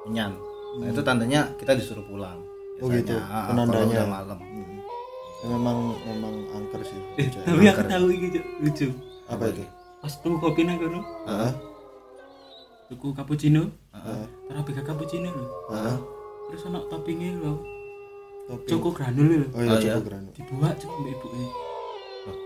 menyan 0.04 0.34
nah 0.74 0.88
itu 0.88 1.02
tandanya 1.02 1.50
kita 1.56 1.74
disuruh 1.74 2.04
pulang 2.04 2.42
Oh 2.78 2.90
gitu, 2.90 3.14
Biasanya, 3.14 3.30
ah, 3.30 3.46
penandanya. 3.48 3.78
kalau 3.78 3.94
udah 3.94 4.08
malam 4.10 4.40
Hmm. 4.42 4.78
Ya, 5.38 5.48
memang 5.48 5.78
memang 6.02 6.34
angker 6.52 6.82
sih. 6.82 6.98
Eh, 7.16 7.30
tapi 7.32 7.66
aku 7.66 7.82
tahu 7.84 8.06
Cok. 8.10 8.46
lucu. 8.60 8.88
Apa 9.26 9.44
itu? 9.48 9.62
Pas 9.98 10.14
tuku 10.16 10.38
kopi 10.38 10.62
nang 10.62 10.78
kono, 10.78 11.02
Heeh. 11.24 11.52
Tuku 12.92 13.16
cappuccino, 13.16 13.72
Heeh. 13.96 14.24
taruh 14.52 14.64
bega 14.68 14.84
cappuccino 14.84 15.32
lho. 15.32 15.46
Heeh. 15.72 15.96
Terus 16.52 16.68
ono 16.68 16.80
toppingnya 16.92 17.40
lho, 17.40 17.54
Topi. 18.52 18.68
coko 18.68 18.90
granul 18.92 19.32
lho. 19.32 19.48
Oh 19.56 19.64
iya, 19.64 19.72
Oh, 19.72 19.80
iya. 19.80 19.96
cukup 19.96 20.04
granul. 20.12 20.32
Dibuat 20.36 20.76
mbak 20.76 21.08
ibu 21.08 21.28
ini. 21.32 21.48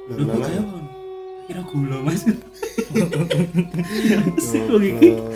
Lho 0.06 0.24
kok 0.24 0.38
kaya 0.40 0.62
kon? 0.62 0.86
Kira 1.46 1.62
gula 1.62 1.98
mas. 2.02 2.22
Loh, 4.70 4.82
iki. 4.82 5.10
loh. 5.14 5.30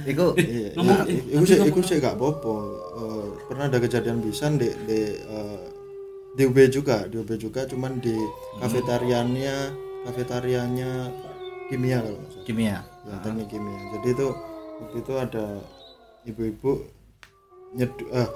itu 0.00 0.26
Iya, 0.38 0.68
Ngomong, 0.78 0.98
iya, 1.10 1.18
eh, 1.18 1.34
iku 1.34 1.44
sih 1.44 1.58
iku 1.66 1.80
sih 1.82 1.96
gak 1.98 2.14
apa-apa. 2.16 2.54
Eh, 3.00 3.26
pernah 3.50 3.64
ada 3.68 3.78
kejadian 3.82 4.22
bisa 4.22 4.46
di 4.54 4.70
di 4.86 5.00
eh, 5.18 5.60
di 6.32 6.42
UB 6.46 6.56
juga, 6.70 7.04
di 7.10 7.18
UB 7.20 7.30
juga 7.36 7.66
cuman 7.66 7.98
di 7.98 8.14
kafetarianya 8.62 9.74
kafetarianya 10.06 11.10
kimia 11.70 12.02
kalau 12.02 12.18
nggak 12.18 12.30
salah. 12.34 12.46
kimia 12.46 12.76
Ya, 13.06 13.14
teknik 13.24 13.46
kimia. 13.48 13.78
Jadi 13.96 14.08
itu 14.12 14.26
waktu 14.82 14.96
itu 15.00 15.12
ada 15.16 15.44
ibu-ibu 16.26 16.72
nyedu, 17.72 18.04
eh, 18.10 18.28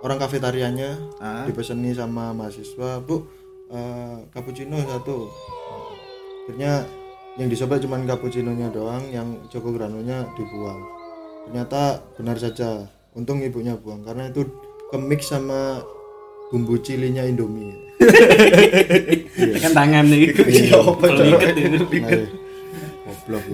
orang 0.00 0.18
kafetarianya 0.22 0.94
Ah. 1.18 1.42
dipeseni 1.44 1.90
sama 1.90 2.30
mahasiswa 2.32 3.02
bu 3.02 3.26
eh, 3.68 4.16
cappuccino 4.30 4.78
satu 4.80 5.26
akhirnya 6.46 6.86
yang 7.36 7.50
dicoba 7.52 7.76
cuma 7.76 8.00
cappuccinonya 8.00 8.72
doang 8.72 9.04
yang 9.12 9.28
joko 9.52 9.74
granulnya 9.74 10.24
dibuang 10.38 10.80
ternyata 11.44 12.00
benar 12.16 12.40
saja 12.40 12.88
untung 13.12 13.42
ibunya 13.44 13.76
buang 13.76 14.00
karena 14.06 14.32
itu 14.32 14.48
kemix 14.88 15.28
sama 15.28 15.84
bumbu 16.48 16.80
cilinya 16.80 17.26
Indomie 17.28 17.76
tekan 19.54 19.72
tangan 19.74 20.04
nih. 20.06 20.30
Iya, 20.34 20.78
ya. 20.78 20.80
nah, 22.02 22.22
goblok 23.28 23.44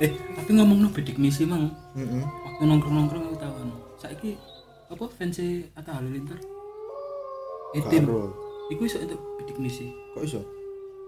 eh 0.00 0.12
tapi 0.40 0.50
ngomong 0.56 0.78
no 0.80 0.88
bidik 0.88 1.20
misi 1.20 1.44
mang. 1.44 1.68
Waktu 1.92 2.62
nongkrong 2.64 2.94
nongkrong 2.96 3.24
aku 3.28 3.36
tahu 3.36 3.54
anu. 3.60 3.76
Saiki 4.00 4.40
apa 4.88 5.04
fans 5.12 5.36
Atta 5.76 6.00
Halilintar? 6.00 6.40
Etim. 7.76 8.08
Iku 8.72 8.82
iso 8.88 8.96
itu 9.00 9.16
bidik 9.42 9.60
misi. 9.60 9.92
Kok 10.16 10.24
iso? 10.24 10.40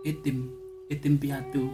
Etim. 0.05 0.53
Etim 0.93 1.17
piatu. 1.17 1.73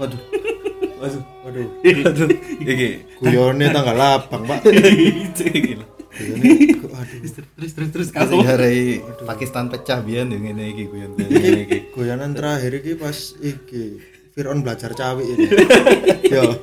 Waduh. 0.00 0.22
Waduh. 1.00 1.24
Waduh. 1.44 1.68
Waduh. 1.84 2.28
Iki. 2.64 2.88
Guyone 3.20 3.68
tanggal 3.68 3.96
lapang 3.96 4.48
pak. 4.48 4.64
Gila. 5.36 5.95
aduh 6.96 7.20
terus 7.56 7.72
terus 7.72 7.90
terus 7.92 8.08
kamu 8.08 8.40
dari 8.40 8.98
Pakistan 9.22 9.68
pecah 9.68 10.00
biyen 10.00 10.32
yang 10.32 10.42
ngene 10.42 10.72
iki 10.72 10.84
guyon 10.88 11.12
iki. 11.64 11.92
Guyonan 11.92 12.32
terakhir 12.32 12.80
iki 12.80 12.96
pas 12.96 13.16
iki 13.38 14.00
Firon 14.32 14.60
belajar 14.60 14.92
cawi 14.92 15.24
ini. 15.32 15.48
Yo. 16.34 16.56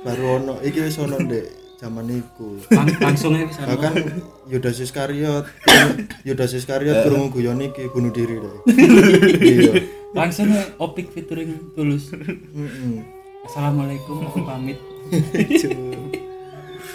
Baru 0.00 0.40
ono 0.40 0.54
iki 0.60 0.80
wis 0.80 0.96
ono 0.96 1.20
ndek 1.20 1.44
zaman 1.76 2.08
iku. 2.08 2.56
Lang- 2.72 2.96
langsung 3.00 3.36
ke 3.36 3.52
sana 3.52 3.76
Bahkan 3.76 3.94
Yudas 4.48 4.80
Iskariot, 4.80 5.44
Yudas 6.28 6.52
Iskariot 6.52 7.04
krungu 7.04 7.28
guyon 7.28 7.60
iki 7.60 7.88
bunuh 7.88 8.08
diri 8.08 8.40
deh. 8.40 8.56
Iya. 9.38 9.72
langsung 10.08 10.48
aja 10.48 10.72
opik 10.80 11.12
featuring 11.12 11.76
tulus 11.76 12.08
assalamualaikum 13.44 14.24
aku 14.24 14.40
pamit 14.40 14.80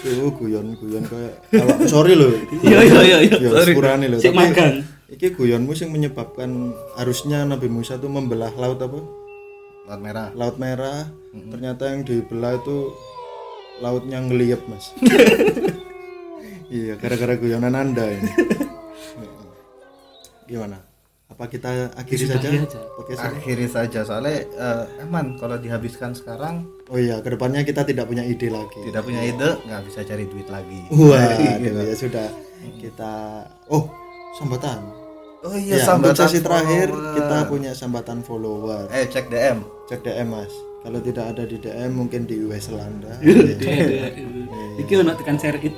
Tuh 0.04 0.28
guyon-guyon 0.30 1.04
kayak 1.08 1.34
awak 1.56 1.88
sorry 1.88 2.12
loh. 2.12 2.28
iya 2.60 2.78
iya 2.84 3.00
iya 3.00 3.18
iya 3.24 3.36
Ya 3.40 3.48
sorry 3.50 3.72
sepurane 3.72 4.06
lho. 4.06 4.20
Sik 4.20 4.30
Tapi 4.30 4.38
makan 4.38 4.70
iki 5.08 5.26
guyonmu 5.32 5.72
sing 5.72 5.88
menyebabkan 5.88 6.76
harusnya 6.94 7.42
Nabi 7.42 7.66
Musa 7.66 7.96
tuh 7.96 8.08
membelah 8.08 8.52
laut 8.54 8.78
apa? 8.78 9.00
Laut 9.84 10.00
merah. 10.00 10.28
laut 10.32 10.56
merah 10.56 11.08
ternyata 11.52 11.88
yang 11.88 12.00
dibelah 12.02 12.56
itu 12.56 12.92
lautnya 13.80 14.16
ngeliep 14.16 14.64
mas 14.64 14.96
iya 16.72 16.94
gara-gara 16.96 17.34
guyonan 17.34 17.74
anda 17.74 18.06
ini 18.06 18.30
gimana 20.48 20.78
apa 21.34 21.50
kita 21.50 21.90
akhiri 21.98 22.30
saja? 22.30 22.46
Disudahi 22.46 22.58
aja. 22.62 22.80
podcast? 22.94 23.22
Akhiri 23.26 23.66
saja 23.66 24.00
soalnya 24.06 24.46
eh, 24.46 25.02
aman 25.02 25.34
kalau 25.34 25.58
dihabiskan 25.58 26.14
sekarang 26.14 26.62
oh 26.86 26.94
iya 26.94 27.18
ke 27.18 27.34
depannya 27.34 27.66
kita 27.66 27.82
tidak 27.82 28.06
punya 28.06 28.22
ide 28.22 28.54
lagi. 28.54 28.78
tidak 28.86 29.02
punya 29.02 29.18
ide 29.26 29.58
nggak 29.66 29.82
bisa 29.82 30.06
cari 30.06 30.30
duit 30.30 30.46
lagi. 30.46 30.86
wah 30.94 31.34
ya 31.90 31.94
sudah. 31.98 32.30
Kita 32.78 33.42
oh 33.66 33.90
sambatan. 34.38 34.78
Oh 35.44 35.52
ya, 35.60 35.76
untuk 35.92 36.16
sesi 36.16 36.40
terakhir 36.40 36.88
kita 36.88 37.50
punya 37.50 37.76
sambatan 37.76 38.22
follower. 38.24 38.88
Eh 38.94 39.04
cek 39.10 39.28
DM. 39.28 39.60
cek 39.90 40.00
DM 40.06 40.30
mas. 40.30 40.54
Kalau 40.84 41.00
tidak 41.00 41.24
ada 41.34 41.42
di 41.48 41.56
DM 41.56 41.90
mungkin 41.96 42.28
di 42.28 42.44
US 42.44 42.68
Selanda 42.68 43.16
Iya, 43.24 44.12
iki 44.76 44.92
ono 45.00 45.16
tekan 45.16 45.40
share 45.40 45.56
it 45.64 45.72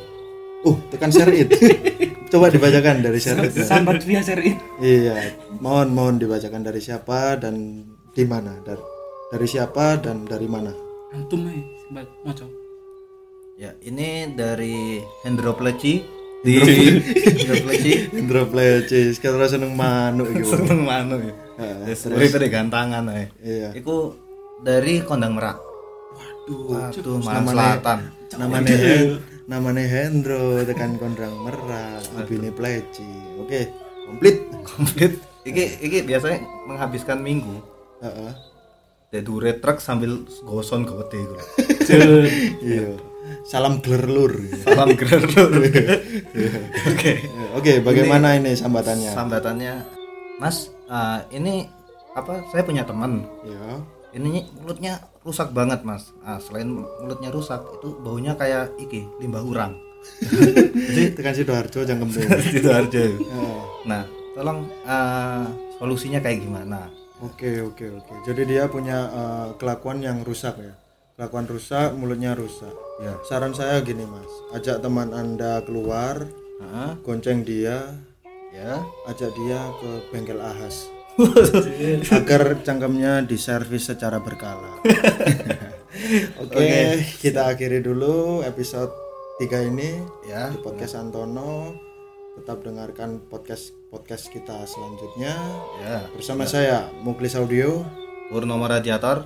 uh 0.63 0.77
tekan 0.89 1.11
share 1.11 1.31
it 1.31 1.51
coba 2.31 2.49
dibacakan 2.49 3.01
dari 3.01 3.19
share 3.19 3.41
it 3.41 3.53
sambat 3.55 4.01
via 4.03 4.21
share 4.21 4.41
it 4.41 4.57
Iya, 4.79 5.37
mohon 5.59 5.91
mohon 5.91 6.17
dibacakan 6.17 6.61
dari 6.61 6.79
siapa 6.79 7.37
dan 7.37 7.85
di 8.11 8.25
mana 8.25 8.57
dari 8.61 8.81
dari 9.27 9.45
siapa 9.45 9.99
dan 9.99 10.23
dari 10.23 10.47
mana. 10.47 10.71
antum 11.11 11.45
ae 11.45 11.59
sambat 11.83 12.07
moco 12.23 12.47
Ya 13.57 13.73
ini 13.81 14.31
dari 14.31 15.01
Hendro 15.23 15.57
Pleci 15.57 16.05
di 16.45 16.61
Hendro 16.61 17.57
Pleci. 17.59 17.93
Indra 18.13 18.45
Plecis, 18.53 19.17
kata 19.17 19.49
seneng 19.49 19.73
manuk. 19.73 20.29
Bang. 20.29 20.45
Seneng 20.45 20.85
manu 20.85 21.17
ya. 21.19 21.33
Heeh, 21.57 21.97
Terus 21.97 22.31
dari 22.31 22.49
gantangan 22.49 23.09
ae. 23.09 23.33
Iya. 23.41 23.73
Iku 23.73 24.13
dari 24.61 25.01
Kondang 25.01 25.35
Merak. 25.35 25.57
Waduh, 25.57 26.93
Waduh, 26.93 27.17
Malang 27.19 27.35
namanya- 27.43 27.57
Selatan. 27.81 27.99
namanya 28.37 28.77
namanya 29.47 29.87
Hendro 29.87 30.63
tekan 30.67 30.99
kondrang 30.99 31.35
merah, 31.43 32.03
abine 32.19 32.51
Pleci. 32.51 33.39
Oke, 33.39 33.71
komplit. 34.07 34.37
Komplit. 34.67 35.13
Iki 35.47 35.65
iki 35.79 35.99
biasanya 36.03 36.43
menghabiskan 36.67 37.23
minggu 37.23 37.63
Heeh. 38.03 38.35
dedure 39.15 39.55
truk 39.63 39.79
sambil 39.79 40.27
goson 40.43 40.83
gede 40.83 41.23
iku. 41.23 41.37
Iya. 42.67 42.99
Salam 43.47 43.79
glerlur. 43.79 44.35
Salam 44.67 44.91
gerur. 44.99 45.23
Oke. 46.91 47.13
Oke, 47.55 47.73
bagaimana 47.79 48.35
ini 48.35 48.59
sambatannya? 48.59 49.15
Sambatannya 49.15 49.75
Mas, 50.43 50.69
eh, 50.91 51.19
ini 51.39 51.65
apa? 52.13 52.43
Saya 52.51 52.67
punya 52.67 52.83
teman. 52.83 53.23
Ya. 53.47 53.79
Ini 54.17 54.49
mulutnya 54.65 55.05
rusak 55.21 55.53
banget, 55.53 55.85
Mas. 55.85 56.09
Ah, 56.25 56.41
selain 56.41 56.73
mulutnya 56.73 57.29
rusak, 57.29 57.61
itu 57.77 58.01
baunya 58.01 58.33
kayak 58.33 58.73
iki, 58.81 59.05
limbah 59.21 59.45
urang. 59.45 59.77
Jadi 60.89 61.13
tekan 61.13 61.37
Sidoarjo 61.37 61.85
jangkem 61.85 62.09
tuh. 62.09 62.25
Itu 62.59 62.71
aja. 62.73 63.03
Oh. 63.37 63.85
Nah, 63.85 64.09
tolong 64.33 64.65
eh, 64.87 65.45
solusinya 65.77 66.23
kayak 66.25 66.47
gimana? 66.47 66.89
Oke 67.21 67.61
oke 67.61 67.85
oke. 68.01 68.15
Jadi 68.25 68.57
dia 68.57 68.71
punya 68.73 68.99
eh, 69.11 69.49
kelakuan 69.61 70.01
yang 70.01 70.25
rusak 70.25 70.57
ya. 70.63 70.73
Kelakuan 71.17 71.49
rusak, 71.49 71.97
mulutnya 71.97 72.33
rusak. 72.37 72.73
Ya. 73.01 73.17
Saran 73.25 73.53
saya 73.53 73.81
gini 73.81 74.05
mas, 74.05 74.29
ajak 74.53 74.85
teman 74.85 75.17
anda 75.17 75.65
keluar, 75.65 76.29
Heeh. 76.61 76.91
gonceng 77.05 77.41
dia, 77.41 77.89
ya. 78.53 78.85
ajak 79.09 79.33
dia 79.33 79.61
ke 79.81 79.91
bengkel 80.13 80.41
ahas, 80.41 80.93
agar 82.13 82.61
cangkemnya 82.61 83.25
diservis 83.25 83.89
secara 83.89 84.21
berkala. 84.21 84.81
oke, 86.43 86.69
kita 87.19 87.49
akhiri 87.49 87.81
dulu 87.81 88.45
episode 88.45 88.93
3 89.41 89.71
ini 89.73 89.97
Ya. 90.25 90.53
di 90.53 90.61
podcast 90.61 90.97
Antono. 90.97 91.73
Tetap 92.37 92.61
dengarkan 92.61 93.25
podcast 93.25 93.73
podcast 93.89 94.29
kita 94.29 94.69
selanjutnya 94.69 95.33
Ya. 95.81 96.05
bersama 96.13 96.45
saya 96.45 96.93
Muklis 97.01 97.33
Audio. 97.33 97.81
Purnomo 98.29 98.69
Radiator. 98.69 99.25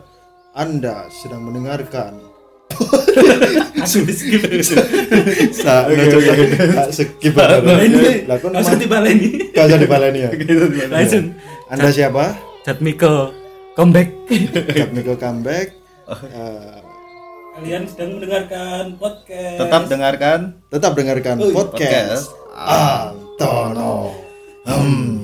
Anda 0.50 1.10
sedang 1.10 1.42
mendengarkan 1.42 2.30
di 4.06 4.14
skip 4.14 4.42
Sa, 5.50 5.90
coba 5.90 6.32
tak 6.86 6.90
skip 6.90 7.34
aja. 7.34 7.58
Lah 8.30 8.36
kon 8.38 8.54
langsung 8.54 8.78
dibaleni 8.78 9.50
kagak 9.50 9.82
dibaleni 9.82 10.18
ya. 10.22 10.30
langsung 10.86 11.34
Anda 11.70 11.86
siapa? 11.94 12.34
Jatmiko 12.66 13.30
comeback 13.78 14.10
Jatmiko 14.76 15.14
comeback. 15.14 15.70
Eh, 16.10 16.78
kalian 17.54 17.86
sedang 17.86 18.18
mendengarkan 18.18 18.98
podcast 18.98 19.58
Tetap 19.62 19.82
dengarkan 19.86 20.38
tetap 20.66 20.92
dengarkan 20.98 21.36
podcast 21.54 21.54
podcast 21.54 22.34
Antono. 22.58 24.10
Hmm. 24.66 25.19